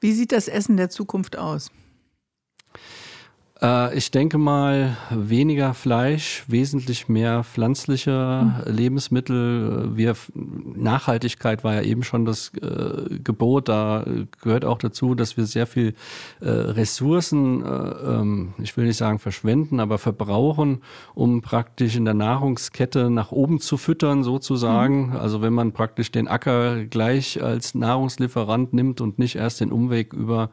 Wie 0.00 0.12
sieht 0.12 0.32
das 0.32 0.48
Essen 0.48 0.76
der 0.76 0.90
Zukunft 0.90 1.36
aus? 1.36 1.70
Äh, 3.60 3.96
ich 3.96 4.10
denke 4.10 4.38
mal, 4.38 4.96
weniger 5.10 5.74
Fleisch, 5.74 6.44
wesentlich 6.46 7.08
mehr 7.08 7.44
pflanzliche 7.44 8.62
mhm. 8.66 8.72
Lebensmittel. 8.72 9.96
Wir, 9.96 10.14
Nachhaltigkeit 10.34 11.64
war 11.64 11.74
ja 11.74 11.82
eben 11.82 12.04
schon 12.04 12.24
das 12.24 12.52
äh, 12.54 13.18
Gebot. 13.22 13.68
Da 13.68 14.04
gehört 14.40 14.64
auch 14.64 14.78
dazu, 14.78 15.14
dass 15.14 15.36
wir 15.36 15.46
sehr 15.46 15.66
viel 15.66 15.94
äh, 16.40 16.48
Ressourcen, 16.48 17.64
äh, 17.64 17.68
ähm, 17.68 18.54
ich 18.58 18.76
will 18.76 18.86
nicht 18.86 18.96
sagen 18.96 19.18
verschwenden, 19.18 19.80
aber 19.80 19.98
verbrauchen, 19.98 20.82
um 21.14 21.42
praktisch 21.42 21.96
in 21.96 22.04
der 22.04 22.14
Nahrungskette 22.14 23.10
nach 23.10 23.32
oben 23.32 23.60
zu 23.60 23.76
füttern, 23.76 24.22
sozusagen. 24.22 25.08
Mhm. 25.08 25.16
Also 25.16 25.42
wenn 25.42 25.52
man 25.52 25.72
praktisch 25.72 26.12
den 26.12 26.28
Acker 26.28 26.84
gleich 26.84 27.42
als 27.42 27.74
Nahrungslieferant 27.74 28.72
nimmt 28.72 29.00
und 29.00 29.18
nicht 29.18 29.36
erst 29.36 29.60
den 29.60 29.72
Umweg 29.72 30.12
über 30.12 30.50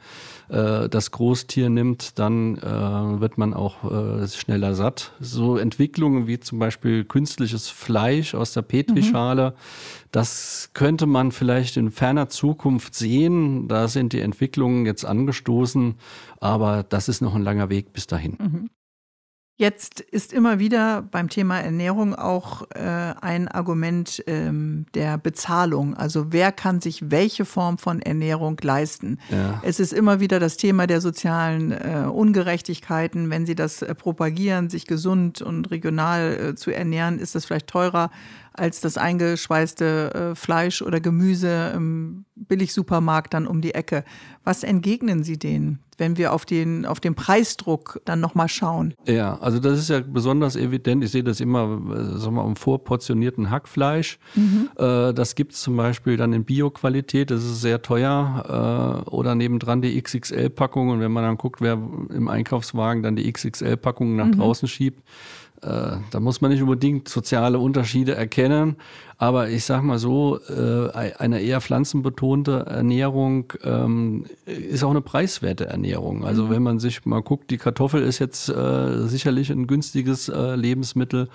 äh, 0.49 0.89
das 0.89 1.11
Großtier 1.11 1.69
nimmt, 1.69 2.17
dann 2.17 2.57
wird 3.19 3.37
man 3.37 3.53
auch 3.53 3.83
äh, 3.89 4.27
schneller 4.27 4.75
satt. 4.75 5.13
So 5.19 5.57
Entwicklungen 5.57 6.27
wie 6.27 6.39
zum 6.39 6.59
Beispiel 6.59 7.05
künstliches 7.05 7.69
Fleisch 7.69 8.35
aus 8.35 8.53
der 8.53 8.61
Petrischale, 8.61 9.51
mhm. 9.51 9.53
das 10.11 10.71
könnte 10.73 11.05
man 11.05 11.31
vielleicht 11.31 11.77
in 11.77 11.91
ferner 11.91 12.29
Zukunft 12.29 12.95
sehen. 12.95 13.67
Da 13.67 13.87
sind 13.87 14.13
die 14.13 14.21
Entwicklungen 14.21 14.85
jetzt 14.85 15.05
angestoßen, 15.05 15.95
aber 16.39 16.83
das 16.83 17.09
ist 17.09 17.21
noch 17.21 17.35
ein 17.35 17.43
langer 17.43 17.69
Weg 17.69 17.93
bis 17.93 18.07
dahin. 18.07 18.37
Mhm. 18.39 18.69
Jetzt 19.57 20.01
ist 20.01 20.33
immer 20.33 20.59
wieder 20.59 21.01
beim 21.01 21.29
Thema 21.29 21.61
Ernährung 21.61 22.13
auch 22.13 22.63
äh, 22.71 22.79
ein 23.21 23.47
Argument 23.47 24.21
ähm, 24.27 24.85
der 24.93 25.17
Bezahlung. 25.17 25.93
Also 25.93 26.33
wer 26.33 26.51
kann 26.51 26.81
sich 26.81 27.09
welche 27.09 27.45
Form 27.45 27.77
von 27.77 28.01
Ernährung 28.01 28.57
leisten? 28.61 29.17
Ja. 29.29 29.61
Es 29.63 29.79
ist 29.79 29.93
immer 29.93 30.19
wieder 30.19 30.41
das 30.41 30.57
Thema 30.57 30.87
der 30.87 30.99
sozialen 30.99 31.71
äh, 31.71 32.05
Ungerechtigkeiten. 32.05 33.29
Wenn 33.29 33.45
Sie 33.45 33.55
das 33.55 33.81
äh, 33.81 33.95
propagieren, 33.95 34.69
sich 34.69 34.87
gesund 34.87 35.41
und 35.41 35.71
regional 35.71 36.33
äh, 36.33 36.55
zu 36.55 36.71
ernähren, 36.71 37.17
ist 37.17 37.33
das 37.33 37.45
vielleicht 37.45 37.67
teurer 37.67 38.11
als 38.57 38.81
das 38.81 38.97
eingeschweißte 38.97 40.31
äh, 40.31 40.35
Fleisch 40.35 40.81
oder 40.81 40.99
Gemüse 40.99 41.71
im 41.75 42.25
Billigsupermarkt 42.35 43.33
dann 43.33 43.47
um 43.47 43.61
die 43.61 43.73
Ecke. 43.73 44.03
Was 44.43 44.63
entgegnen 44.63 45.23
Sie 45.23 45.37
denen, 45.37 45.79
wenn 45.97 46.17
wir 46.17 46.33
auf 46.33 46.45
den, 46.45 46.85
auf 46.85 46.99
den 46.99 47.15
Preisdruck 47.15 48.01
dann 48.05 48.19
nochmal 48.19 48.47
schauen? 48.47 48.93
Ja, 49.07 49.37
also 49.39 49.59
das 49.59 49.79
ist 49.79 49.89
ja 49.89 50.01
besonders 50.01 50.55
evident. 50.55 51.03
Ich 51.03 51.11
sehe 51.11 51.23
das 51.23 51.39
immer, 51.39 51.81
äh, 51.91 52.19
sagen 52.19 52.35
wir 52.35 52.43
mal, 52.43 52.47
im 52.47 52.55
vorportionierten 52.55 53.49
Hackfleisch. 53.49 54.19
Mhm. 54.35 54.69
Äh, 54.77 55.13
das 55.13 55.35
gibt 55.35 55.53
es 55.53 55.61
zum 55.61 55.77
Beispiel 55.77 56.17
dann 56.17 56.33
in 56.33 56.45
Bio-Qualität, 56.45 57.31
das 57.31 57.43
ist 57.43 57.61
sehr 57.61 57.81
teuer. 57.81 59.03
Äh, 59.05 59.09
oder 59.09 59.35
nebendran 59.35 59.81
die 59.81 60.01
XXL-Packung. 60.01 60.89
Und 60.89 60.99
wenn 60.99 61.11
man 61.11 61.23
dann 61.23 61.37
guckt, 61.37 61.61
wer 61.61 61.73
im 61.73 62.27
Einkaufswagen 62.27 63.03
dann 63.03 63.15
die 63.15 63.31
XXL-Packung 63.31 64.15
nach 64.15 64.27
mhm. 64.27 64.37
draußen 64.37 64.67
schiebt, 64.67 65.03
da 65.61 66.19
muss 66.19 66.41
man 66.41 66.51
nicht 66.51 66.61
unbedingt 66.61 67.09
soziale 67.09 67.59
Unterschiede 67.59 68.15
erkennen, 68.15 68.75
aber 69.17 69.49
ich 69.49 69.63
sag 69.63 69.83
mal 69.83 69.97
so, 69.97 70.39
äh, 70.49 70.89
eine 71.17 71.39
eher 71.39 71.61
pflanzenbetonte 71.61 72.65
Ernährung 72.67 73.53
ähm, 73.63 74.25
ist 74.45 74.83
auch 74.83 74.91
eine 74.91 74.99
preiswerte 75.01 75.67
Ernährung. 75.67 76.25
Also 76.25 76.45
mhm. 76.45 76.49
wenn 76.49 76.63
man 76.63 76.79
sich 76.79 77.05
mal 77.05 77.21
guckt, 77.21 77.51
die 77.51 77.57
Kartoffel 77.57 78.03
ist 78.03 78.19
jetzt 78.19 78.49
äh, 78.49 79.07
sicherlich 79.07 79.51
ein 79.51 79.67
günstiges 79.67 80.27
äh, 80.27 80.55
Lebensmittel 80.55 81.29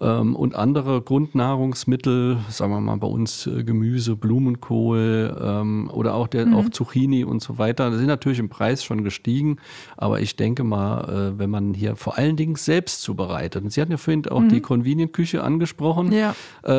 ähm, 0.00 0.36
und 0.36 0.54
andere 0.54 1.02
Grundnahrungsmittel, 1.02 2.36
sagen 2.50 2.72
wir 2.72 2.80
mal 2.80 2.96
bei 2.98 3.08
uns 3.08 3.48
Gemüse, 3.64 4.14
Blumenkohl 4.14 5.36
ähm, 5.42 5.90
oder 5.92 6.14
auch 6.14 6.28
der 6.28 6.46
mhm. 6.46 6.54
auch 6.54 6.68
Zucchini 6.70 7.24
und 7.24 7.42
so 7.42 7.58
weiter, 7.58 7.96
sind 7.96 8.06
natürlich 8.06 8.38
im 8.38 8.48
Preis 8.48 8.84
schon 8.84 9.02
gestiegen. 9.02 9.56
Aber 9.96 10.20
ich 10.20 10.36
denke 10.36 10.62
mal, 10.62 11.34
wenn 11.36 11.50
man 11.50 11.74
hier 11.74 11.96
vor 11.96 12.16
allen 12.16 12.36
Dingen 12.36 12.54
selbst 12.54 13.02
zubereitet, 13.02 13.64
werden. 13.64 13.70
Sie 13.70 13.80
hatten 13.80 13.92
ja 13.92 13.98
vorhin 13.98 14.26
auch 14.28 14.40
mhm. 14.40 14.48
die 14.48 14.60
Convenient-Küche 14.60 15.42
angesprochen. 15.42 16.12
Ja. 16.12 16.34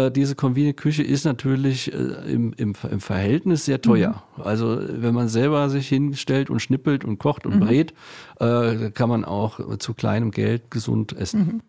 Diese 0.09 0.35
Convenient-Küche 0.45 1.01
ist 1.01 1.25
natürlich 1.25 1.91
äh, 1.91 1.97
im, 2.31 2.53
im, 2.53 2.73
im, 2.91 2.99
Verhältnis 2.99 3.65
sehr 3.65 3.81
teuer. 3.81 4.23
Mhm. 4.37 4.43
Also 4.43 4.79
wenn 4.79 5.15
man 5.15 5.27
selber 5.27 5.69
sich 5.69 5.87
hinstellt 5.87 6.51
und 6.51 6.59
schnippelt 6.59 7.03
und 7.03 7.17
kocht 7.17 7.47
und 7.47 7.55
mhm. 7.55 7.59
brät, 7.61 7.93
äh, 8.39 8.91
kann 8.91 9.09
man 9.09 9.25
auch 9.25 9.77
zu 9.79 9.95
kleinem 9.95 10.29
Geld 10.29 10.69
gesund 10.69 11.13
essen. 11.13 11.39
Mhm. 11.39 11.61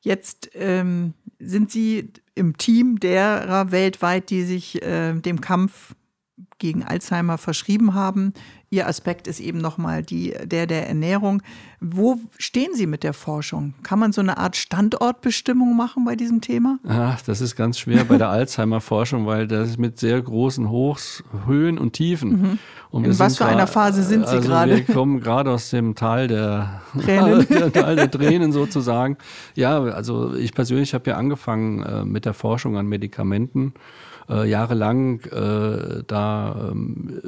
Jetzt 0.00 0.50
ähm, 0.54 1.14
sind 1.38 1.70
Sie 1.70 2.10
im 2.34 2.56
Team 2.56 2.98
derer 2.98 3.70
weltweit, 3.70 4.30
die 4.30 4.42
sich 4.42 4.82
äh, 4.82 5.14
dem 5.14 5.40
Kampf 5.40 5.94
gegen 6.58 6.82
Alzheimer 6.82 7.38
verschrieben 7.38 7.94
haben. 7.94 8.32
Ihr 8.68 8.88
Aspekt 8.88 9.28
ist 9.28 9.38
eben 9.38 9.58
nochmal 9.58 10.02
die, 10.02 10.34
der 10.44 10.66
der 10.66 10.88
Ernährung. 10.88 11.40
Wo 11.80 12.18
stehen 12.36 12.74
Sie 12.74 12.86
mit 12.86 13.04
der 13.04 13.12
Forschung? 13.12 13.74
Kann 13.84 14.00
man 14.00 14.12
so 14.12 14.20
eine 14.20 14.38
Art 14.38 14.56
Standortbestimmung 14.56 15.76
machen 15.76 16.04
bei 16.04 16.16
diesem 16.16 16.40
Thema? 16.40 16.80
Ach, 16.86 17.22
das 17.22 17.40
ist 17.40 17.54
ganz 17.54 17.78
schwer 17.78 18.04
bei 18.04 18.18
der 18.18 18.28
Alzheimer-Forschung, 18.28 19.24
weil 19.24 19.46
das 19.46 19.70
ist 19.70 19.78
mit 19.78 20.00
sehr 20.00 20.20
großen 20.20 20.68
Hochs, 20.68 21.22
Höhen 21.46 21.78
und 21.78 21.92
Tiefen. 21.92 22.30
Mhm. 22.30 22.58
Und 22.90 23.04
In 23.04 23.18
was 23.20 23.36
für 23.36 23.46
einer 23.46 23.68
Phase 23.68 24.02
sind 24.02 24.26
Sie 24.26 24.36
also 24.36 24.48
gerade? 24.48 24.76
Wir 24.76 24.94
kommen 24.94 25.20
gerade 25.20 25.52
aus 25.52 25.70
dem 25.70 25.94
Tal 25.94 26.26
der 26.26 26.82
Tränen, 27.00 27.46
Tal 27.72 27.94
der 27.94 28.10
Tränen 28.10 28.50
sozusagen. 28.50 29.16
Ja, 29.54 29.80
also 29.80 30.34
ich 30.34 30.54
persönlich 30.54 30.92
habe 30.92 31.10
ja 31.10 31.16
angefangen 31.16 31.84
äh, 31.84 32.04
mit 32.04 32.24
der 32.24 32.34
Forschung 32.34 32.76
an 32.76 32.86
Medikamenten 32.86 33.74
äh, 34.28 34.48
jahrelang 34.48 35.20
äh, 35.20 36.02
da 36.06 36.70
ähm, 36.70 37.20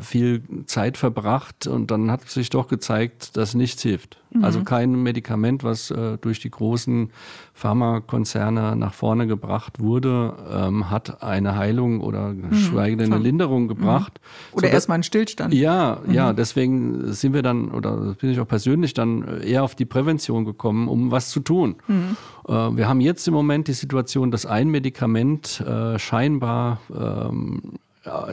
viel 0.00 0.42
Zeit 0.66 0.96
verbracht 0.96 1.66
und 1.66 1.90
dann 1.90 2.10
hat 2.10 2.28
sich 2.28 2.50
doch 2.50 2.68
gezeigt, 2.68 3.36
dass 3.36 3.54
nichts 3.54 3.82
hilft. 3.82 4.18
Mhm. 4.30 4.44
Also 4.44 4.62
kein 4.62 5.02
Medikament, 5.02 5.64
was 5.64 5.90
äh, 5.90 6.18
durch 6.18 6.40
die 6.40 6.50
großen 6.50 7.10
Pharmakonzerne 7.54 8.76
nach 8.76 8.92
vorne 8.94 9.26
gebracht 9.26 9.80
wurde, 9.80 10.34
ähm, 10.50 10.90
hat 10.90 11.22
eine 11.22 11.56
Heilung 11.56 12.00
oder 12.00 12.32
mhm. 12.32 12.78
eine 12.78 13.18
Linderung 13.18 13.64
mhm. 13.64 13.68
gebracht. 13.68 14.20
Oder 14.52 14.70
erstmal 14.70 14.96
einen 14.96 15.02
Stillstand. 15.02 15.54
Ja, 15.54 16.00
mhm. 16.04 16.12
ja, 16.12 16.32
deswegen 16.32 17.12
sind 17.12 17.32
wir 17.32 17.42
dann, 17.42 17.70
oder 17.70 18.14
bin 18.20 18.30
ich 18.30 18.40
auch 18.40 18.48
persönlich 18.48 18.94
dann 18.94 19.40
eher 19.42 19.64
auf 19.64 19.74
die 19.74 19.86
Prävention 19.86 20.44
gekommen, 20.44 20.88
um 20.88 21.10
was 21.10 21.30
zu 21.30 21.40
tun. 21.40 21.76
Mhm. 21.86 22.16
Äh, 22.46 22.52
wir 22.76 22.88
haben 22.88 23.00
jetzt 23.00 23.26
im 23.28 23.34
Moment 23.34 23.68
die 23.68 23.72
Situation, 23.72 24.30
dass 24.30 24.46
ein 24.46 24.68
Medikament 24.68 25.60
äh, 25.60 25.98
scheinbar 25.98 26.80
ähm, 26.94 27.78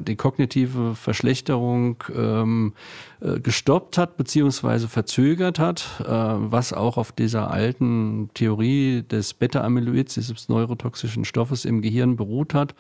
die 0.02 0.16
kognitive 0.16 0.96
Verschlechterung 0.96 2.04
ähm, 2.16 2.74
äh, 3.22 3.40
gestoppt 3.40 3.98
hat 3.98 4.18
beziehungsweise 4.18 4.88
verzögert 4.88 5.60
hat, 5.60 5.86
äh, 6.02 6.06
was 6.06 6.74
auch 6.74 6.98
auf 6.98 7.12
dieser 7.12 7.52
alten 7.52 8.30
Theorie 8.34 9.04
des 9.04 9.34
Beta-Amyloids, 9.34 10.16
dieses 10.16 10.50
neurotoxischen 10.50 11.26
Stoffes 11.26 11.66
im 11.66 11.82
Gehirn 11.82 12.16
beruht 12.16 12.54
hat. 12.54 12.76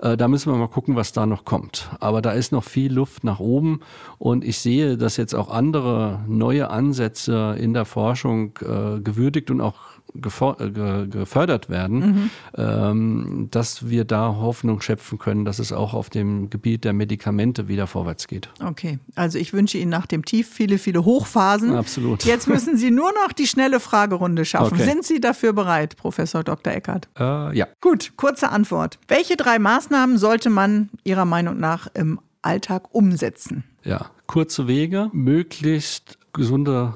Äh, 0.00 0.16
da 0.16 0.28
müssen 0.28 0.52
wir 0.52 0.58
mal 0.58 0.68
gucken, 0.68 0.96
was 0.96 1.12
da 1.12 1.26
noch 1.26 1.44
kommt. 1.44 1.90
Aber 2.00 2.22
da 2.22 2.32
ist 2.32 2.52
noch 2.52 2.64
viel 2.64 2.92
Luft 2.92 3.24
nach 3.24 3.40
oben 3.40 3.80
und 4.18 4.44
ich 4.44 4.58
sehe, 4.58 4.96
dass 4.96 5.16
jetzt 5.16 5.34
auch 5.34 5.50
andere 5.50 6.24
neue 6.28 6.70
Ansätze 6.70 7.56
in 7.58 7.74
der 7.74 7.84
Forschung 7.84 8.58
äh, 8.60 9.00
gewürdigt 9.00 9.50
und 9.50 9.60
auch 9.60 9.74
äh, 9.74 9.97
gefördert 10.14 11.68
werden, 11.68 11.98
mhm. 11.98 12.30
ähm, 12.56 13.48
dass 13.50 13.88
wir 13.88 14.04
da 14.04 14.36
Hoffnung 14.36 14.80
schöpfen 14.80 15.18
können, 15.18 15.44
dass 15.44 15.58
es 15.58 15.72
auch 15.72 15.94
auf 15.94 16.10
dem 16.10 16.50
Gebiet 16.50 16.84
der 16.84 16.92
Medikamente 16.92 17.68
wieder 17.68 17.86
vorwärts 17.86 18.26
geht. 18.26 18.48
Okay, 18.62 18.98
also 19.14 19.38
ich 19.38 19.52
wünsche 19.52 19.78
Ihnen 19.78 19.90
nach 19.90 20.06
dem 20.06 20.24
Tief 20.24 20.48
viele, 20.48 20.78
viele 20.78 21.04
Hochphasen. 21.04 21.74
Absolut. 21.74 22.24
Jetzt 22.24 22.48
müssen 22.48 22.76
Sie 22.76 22.90
nur 22.90 23.12
noch 23.12 23.32
die 23.32 23.46
schnelle 23.46 23.80
Fragerunde 23.80 24.44
schaffen. 24.44 24.74
Okay. 24.74 24.84
Sind 24.84 25.04
Sie 25.04 25.20
dafür 25.20 25.52
bereit, 25.52 25.96
Professor 25.96 26.42
Dr. 26.42 26.72
Eckert? 26.72 27.08
Äh, 27.18 27.56
ja. 27.56 27.66
Gut, 27.80 28.12
kurze 28.16 28.50
Antwort. 28.50 28.98
Welche 29.08 29.36
drei 29.36 29.58
Maßnahmen 29.58 30.18
sollte 30.18 30.50
man 30.50 30.88
Ihrer 31.04 31.24
Meinung 31.24 31.58
nach 31.58 31.88
im 31.94 32.20
Alltag 32.42 32.94
umsetzen? 32.94 33.64
Ja, 33.84 34.06
kurze 34.26 34.66
Wege, 34.66 35.10
möglichst 35.12 36.18
gesunde 36.32 36.94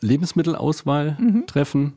Lebensmittelauswahl 0.00 1.16
mhm. 1.18 1.46
treffen 1.46 1.94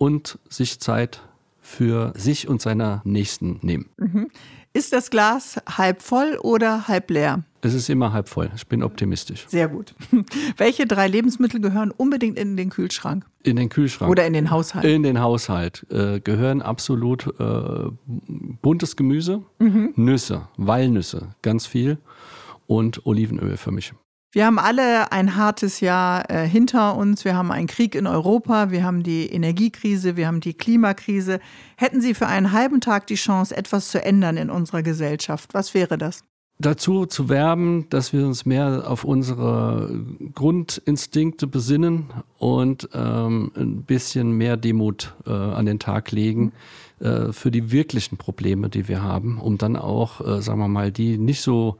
und 0.00 0.38
sich 0.48 0.80
Zeit 0.80 1.20
für 1.60 2.14
sich 2.16 2.48
und 2.48 2.62
seine 2.62 3.02
Nächsten 3.04 3.58
nehmen. 3.60 3.90
Mhm. 3.98 4.30
Ist 4.72 4.94
das 4.94 5.10
Glas 5.10 5.60
halb 5.68 6.00
voll 6.00 6.38
oder 6.42 6.88
halb 6.88 7.10
leer? 7.10 7.44
Es 7.60 7.74
ist 7.74 7.90
immer 7.90 8.12
halb 8.14 8.28
voll. 8.28 8.50
Ich 8.56 8.66
bin 8.66 8.82
optimistisch. 8.82 9.44
Sehr 9.48 9.68
gut. 9.68 9.94
Welche 10.56 10.86
drei 10.86 11.06
Lebensmittel 11.06 11.60
gehören 11.60 11.90
unbedingt 11.90 12.38
in 12.38 12.56
den 12.56 12.70
Kühlschrank? 12.70 13.26
In 13.42 13.56
den 13.56 13.68
Kühlschrank. 13.68 14.10
Oder 14.10 14.26
in 14.26 14.32
den 14.32 14.50
Haushalt? 14.50 14.84
In 14.86 15.02
den 15.02 15.20
Haushalt 15.20 15.84
äh, 15.90 16.20
gehören 16.20 16.62
absolut 16.62 17.26
äh, 17.38 17.90
buntes 18.62 18.96
Gemüse, 18.96 19.42
mhm. 19.58 19.92
Nüsse, 19.96 20.48
Walnüsse, 20.56 21.34
ganz 21.42 21.66
viel 21.66 21.98
und 22.66 23.04
Olivenöl 23.04 23.58
für 23.58 23.70
mich. 23.70 23.92
Wir 24.32 24.46
haben 24.46 24.60
alle 24.60 25.10
ein 25.10 25.34
hartes 25.34 25.80
Jahr 25.80 26.30
äh, 26.30 26.46
hinter 26.46 26.96
uns. 26.96 27.24
Wir 27.24 27.34
haben 27.34 27.50
einen 27.50 27.66
Krieg 27.66 27.96
in 27.96 28.06
Europa, 28.06 28.70
wir 28.70 28.84
haben 28.84 29.02
die 29.02 29.26
Energiekrise, 29.26 30.16
wir 30.16 30.28
haben 30.28 30.40
die 30.40 30.54
Klimakrise. 30.54 31.40
Hätten 31.76 32.00
Sie 32.00 32.14
für 32.14 32.28
einen 32.28 32.52
halben 32.52 32.80
Tag 32.80 33.08
die 33.08 33.16
Chance, 33.16 33.56
etwas 33.56 33.88
zu 33.88 34.04
ändern 34.04 34.36
in 34.36 34.48
unserer 34.48 34.84
Gesellschaft? 34.84 35.52
Was 35.52 35.74
wäre 35.74 35.98
das? 35.98 36.22
Dazu 36.60 37.06
zu 37.06 37.28
werben, 37.28 37.86
dass 37.88 38.12
wir 38.12 38.24
uns 38.24 38.44
mehr 38.44 38.84
auf 38.86 39.02
unsere 39.02 39.98
Grundinstinkte 40.34 41.46
besinnen 41.46 42.10
und 42.38 42.88
ähm, 42.92 43.50
ein 43.56 43.82
bisschen 43.82 44.32
mehr 44.32 44.58
Demut 44.58 45.14
äh, 45.26 45.30
an 45.30 45.64
den 45.64 45.78
Tag 45.78 46.12
legen 46.12 46.52
äh, 47.00 47.32
für 47.32 47.50
die 47.50 47.72
wirklichen 47.72 48.18
Probleme, 48.18 48.68
die 48.68 48.88
wir 48.88 49.02
haben, 49.02 49.40
um 49.40 49.56
dann 49.56 49.74
auch, 49.74 50.20
äh, 50.20 50.42
sagen 50.42 50.60
wir 50.60 50.68
mal, 50.68 50.92
die 50.92 51.16
nicht 51.16 51.40
so 51.40 51.78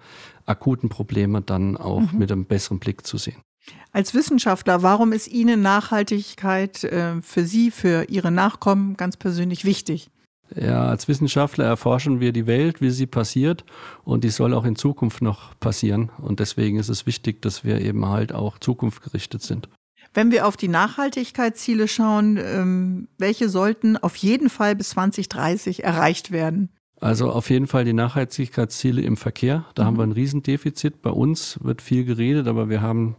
akuten 0.51 0.89
Probleme 0.89 1.41
dann 1.41 1.77
auch 1.77 2.13
mhm. 2.13 2.19
mit 2.19 2.31
einem 2.31 2.45
besseren 2.45 2.79
Blick 2.79 3.07
zu 3.07 3.17
sehen. 3.17 3.41
Als 3.93 4.15
Wissenschaftler, 4.15 4.83
warum 4.83 5.13
ist 5.13 5.29
Ihnen 5.29 5.63
Nachhaltigkeit 5.63 6.85
äh, 6.85 7.21
für 7.23 7.45
Sie, 7.45 7.71
für 7.71 8.09
Ihre 8.09 8.31
Nachkommen 8.31 8.97
ganz 8.97 9.17
persönlich 9.17 9.65
wichtig? 9.65 10.11
Ja, 10.55 10.87
als 10.87 11.07
Wissenschaftler 11.07 11.65
erforschen 11.65 12.19
wir 12.21 12.33
die 12.33 12.47
Welt, 12.47 12.81
wie 12.81 12.91
sie 12.91 13.07
passiert 13.07 13.65
und 14.05 14.25
die 14.25 14.31
soll 14.31 14.53
auch 14.53 14.65
in 14.65 14.75
Zukunft 14.75 15.23
noch 15.23 15.59
passieren. 15.61 16.11
Und 16.19 16.41
deswegen 16.41 16.79
ist 16.79 16.89
es 16.89 17.07
wichtig, 17.07 17.41
dass 17.43 17.65
wir 17.65 17.81
eben 17.81 18.07
halt 18.07 18.33
auch 18.33 18.59
zukunftsgerichtet 18.59 19.43
sind. 19.43 19.69
Wenn 20.13 20.33
wir 20.33 20.47
auf 20.47 20.57
die 20.57 20.69
Nachhaltigkeitsziele 20.69 21.87
schauen, 21.87 22.37
ähm, 22.37 23.09
welche 23.17 23.49
sollten 23.49 23.97
auf 23.97 24.17
jeden 24.17 24.51
Fall 24.51 24.75
bis 24.75 24.91
2030 24.91 25.85
erreicht 25.85 26.33
werden? 26.33 26.71
Also 27.01 27.31
auf 27.31 27.49
jeden 27.49 27.67
Fall 27.67 27.85
die 27.85 27.95
Nachhaltigkeitsziele 27.95 29.01
im 29.01 29.17
Verkehr. 29.17 29.65
Da 29.75 29.83
mhm. 29.83 29.87
haben 29.87 29.97
wir 29.99 30.03
ein 30.05 30.13
Riesendefizit. 30.13 31.01
Bei 31.03 31.11
uns 31.11 31.59
wird 31.63 31.81
viel 31.81 32.05
geredet, 32.05 32.47
aber 32.47 32.69
wir 32.69 32.83
haben 32.83 33.17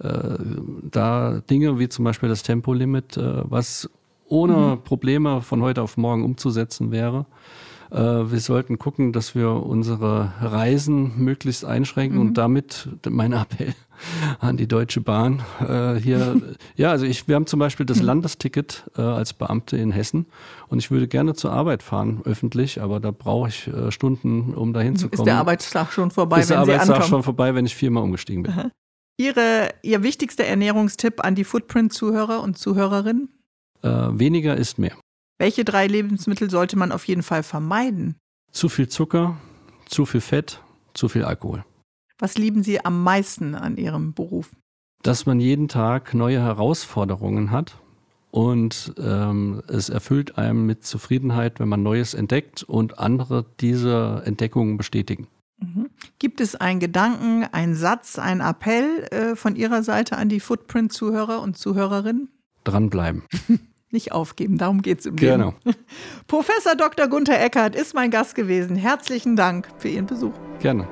äh, 0.00 0.36
da 0.82 1.40
Dinge 1.48 1.78
wie 1.78 1.88
zum 1.88 2.04
Beispiel 2.04 2.28
das 2.28 2.42
Tempolimit, 2.42 3.16
äh, 3.16 3.42
was 3.48 3.88
ohne 4.26 4.76
mhm. 4.76 4.82
Probleme 4.82 5.42
von 5.42 5.62
heute 5.62 5.82
auf 5.82 5.96
morgen 5.96 6.24
umzusetzen 6.24 6.90
wäre. 6.90 7.26
Äh, 7.90 8.30
wir 8.30 8.40
sollten 8.40 8.78
gucken, 8.78 9.12
dass 9.12 9.34
wir 9.34 9.50
unsere 9.50 10.32
Reisen 10.40 11.12
möglichst 11.16 11.64
einschränken 11.64 12.18
mhm. 12.18 12.28
und 12.28 12.34
damit 12.34 12.88
mein 13.08 13.32
Appell 13.32 13.74
an 14.40 14.56
die 14.56 14.68
Deutsche 14.68 15.00
Bahn 15.00 15.42
äh, 15.60 15.94
hier. 15.94 16.40
ja, 16.76 16.90
also 16.90 17.04
ich, 17.04 17.26
wir 17.26 17.34
haben 17.34 17.46
zum 17.46 17.58
Beispiel 17.58 17.86
das 17.86 18.00
Landesticket 18.00 18.84
äh, 18.96 19.02
als 19.02 19.32
Beamte 19.32 19.76
in 19.76 19.90
Hessen 19.90 20.26
und 20.68 20.78
ich 20.78 20.90
würde 20.90 21.08
gerne 21.08 21.34
zur 21.34 21.52
Arbeit 21.52 21.82
fahren, 21.82 22.20
öffentlich, 22.24 22.80
aber 22.80 23.00
da 23.00 23.10
brauche 23.10 23.48
ich 23.48 23.66
äh, 23.66 23.90
Stunden, 23.90 24.54
um 24.54 24.72
dahin 24.72 24.96
zu 24.96 25.08
kommen. 25.08 25.22
Ist 25.22 25.26
der 25.26 25.38
Arbeitstag 25.38 25.92
schon 25.92 26.10
vorbei, 26.10 26.40
Ist 26.40 26.50
der 26.50 26.66
wenn 26.66 26.74
Arbeitstag 26.74 27.04
schon 27.04 27.22
vorbei, 27.22 27.54
wenn 27.54 27.66
ich 27.66 27.74
viermal 27.74 28.04
umgestiegen 28.04 28.44
bin. 28.44 28.54
Ihre, 29.18 29.68
Ihr 29.82 30.02
wichtigster 30.02 30.44
Ernährungstipp 30.44 31.22
an 31.22 31.34
die 31.34 31.44
Footprint-Zuhörer 31.44 32.42
und 32.42 32.56
Zuhörerinnen? 32.56 33.28
Äh, 33.82 33.88
weniger 33.88 34.56
ist 34.56 34.78
mehr. 34.78 34.92
Welche 35.40 35.64
drei 35.64 35.86
Lebensmittel 35.86 36.50
sollte 36.50 36.76
man 36.76 36.92
auf 36.92 37.04
jeden 37.04 37.22
Fall 37.22 37.42
vermeiden? 37.42 38.16
Zu 38.52 38.68
viel 38.68 38.90
Zucker, 38.90 39.38
zu 39.86 40.04
viel 40.04 40.20
Fett, 40.20 40.60
zu 40.92 41.08
viel 41.08 41.24
Alkohol. 41.24 41.64
Was 42.18 42.36
lieben 42.36 42.62
Sie 42.62 42.84
am 42.84 43.02
meisten 43.02 43.54
an 43.54 43.78
Ihrem 43.78 44.12
Beruf? 44.12 44.50
Dass 45.02 45.24
man 45.24 45.40
jeden 45.40 45.68
Tag 45.68 46.12
neue 46.12 46.42
Herausforderungen 46.42 47.52
hat 47.52 47.78
und 48.30 48.92
ähm, 48.98 49.62
es 49.66 49.88
erfüllt 49.88 50.36
einem 50.36 50.66
mit 50.66 50.84
Zufriedenheit, 50.84 51.58
wenn 51.58 51.70
man 51.70 51.82
Neues 51.82 52.12
entdeckt 52.12 52.62
und 52.62 52.98
andere 52.98 53.46
diese 53.60 54.20
Entdeckungen 54.26 54.76
bestätigen. 54.76 55.26
Mhm. 55.58 55.88
Gibt 56.18 56.42
es 56.42 56.54
einen 56.54 56.80
Gedanken, 56.80 57.44
einen 57.44 57.76
Satz, 57.76 58.18
einen 58.18 58.42
Appell 58.42 59.04
äh, 59.10 59.36
von 59.36 59.56
Ihrer 59.56 59.82
Seite 59.84 60.18
an 60.18 60.28
die 60.28 60.40
Footprint-Zuhörer 60.40 61.40
und 61.40 61.56
Zuhörerinnen? 61.56 62.28
Dranbleiben. 62.64 63.22
Nicht 63.92 64.12
aufgeben, 64.12 64.56
darum 64.56 64.82
geht 64.82 65.00
es 65.00 65.06
im 65.06 65.16
genau. 65.16 65.54
Leben. 65.64 65.76
Professor 66.28 66.76
Dr. 66.76 67.08
Gunther 67.08 67.40
Eckert 67.40 67.74
ist 67.74 67.94
mein 67.94 68.10
Gast 68.10 68.36
gewesen. 68.36 68.76
Herzlichen 68.76 69.34
Dank 69.34 69.68
für 69.78 69.88
Ihren 69.88 70.06
Besuch. 70.06 70.34
Gerne. 70.60 70.86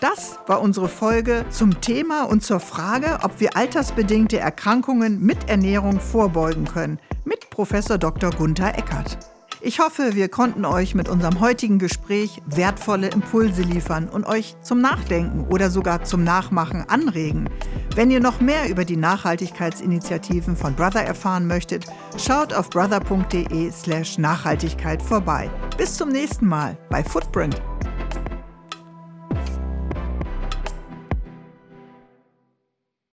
Das 0.00 0.38
war 0.46 0.60
unsere 0.60 0.88
Folge 0.88 1.44
zum 1.50 1.80
Thema 1.80 2.22
und 2.24 2.44
zur 2.44 2.60
Frage, 2.60 3.18
ob 3.22 3.40
wir 3.40 3.56
altersbedingte 3.56 4.38
Erkrankungen 4.38 5.20
mit 5.20 5.48
Ernährung 5.48 6.00
vorbeugen 6.00 6.64
können, 6.64 6.98
mit 7.24 7.50
Professor 7.50 7.98
Dr. 7.98 8.30
Gunther 8.30 8.76
Eckert. 8.76 9.18
Ich 9.60 9.80
hoffe, 9.80 10.14
wir 10.14 10.28
konnten 10.28 10.64
euch 10.64 10.94
mit 10.94 11.08
unserem 11.08 11.40
heutigen 11.40 11.80
Gespräch 11.80 12.40
wertvolle 12.46 13.08
Impulse 13.08 13.62
liefern 13.62 14.08
und 14.08 14.24
euch 14.24 14.54
zum 14.62 14.80
Nachdenken 14.80 15.48
oder 15.52 15.68
sogar 15.68 16.04
zum 16.04 16.22
Nachmachen 16.22 16.88
anregen. 16.88 17.50
Wenn 17.96 18.12
ihr 18.12 18.20
noch 18.20 18.40
mehr 18.40 18.70
über 18.70 18.84
die 18.84 18.96
Nachhaltigkeitsinitiativen 18.96 20.56
von 20.56 20.76
Brother 20.76 21.02
erfahren 21.02 21.48
möchtet, 21.48 21.86
schaut 22.16 22.54
auf 22.54 22.70
brother.de/nachhaltigkeit 22.70 25.00
slash 25.00 25.08
vorbei. 25.08 25.50
Bis 25.76 25.96
zum 25.96 26.10
nächsten 26.10 26.46
Mal 26.46 26.78
bei 26.88 27.02
Footprint. 27.02 27.60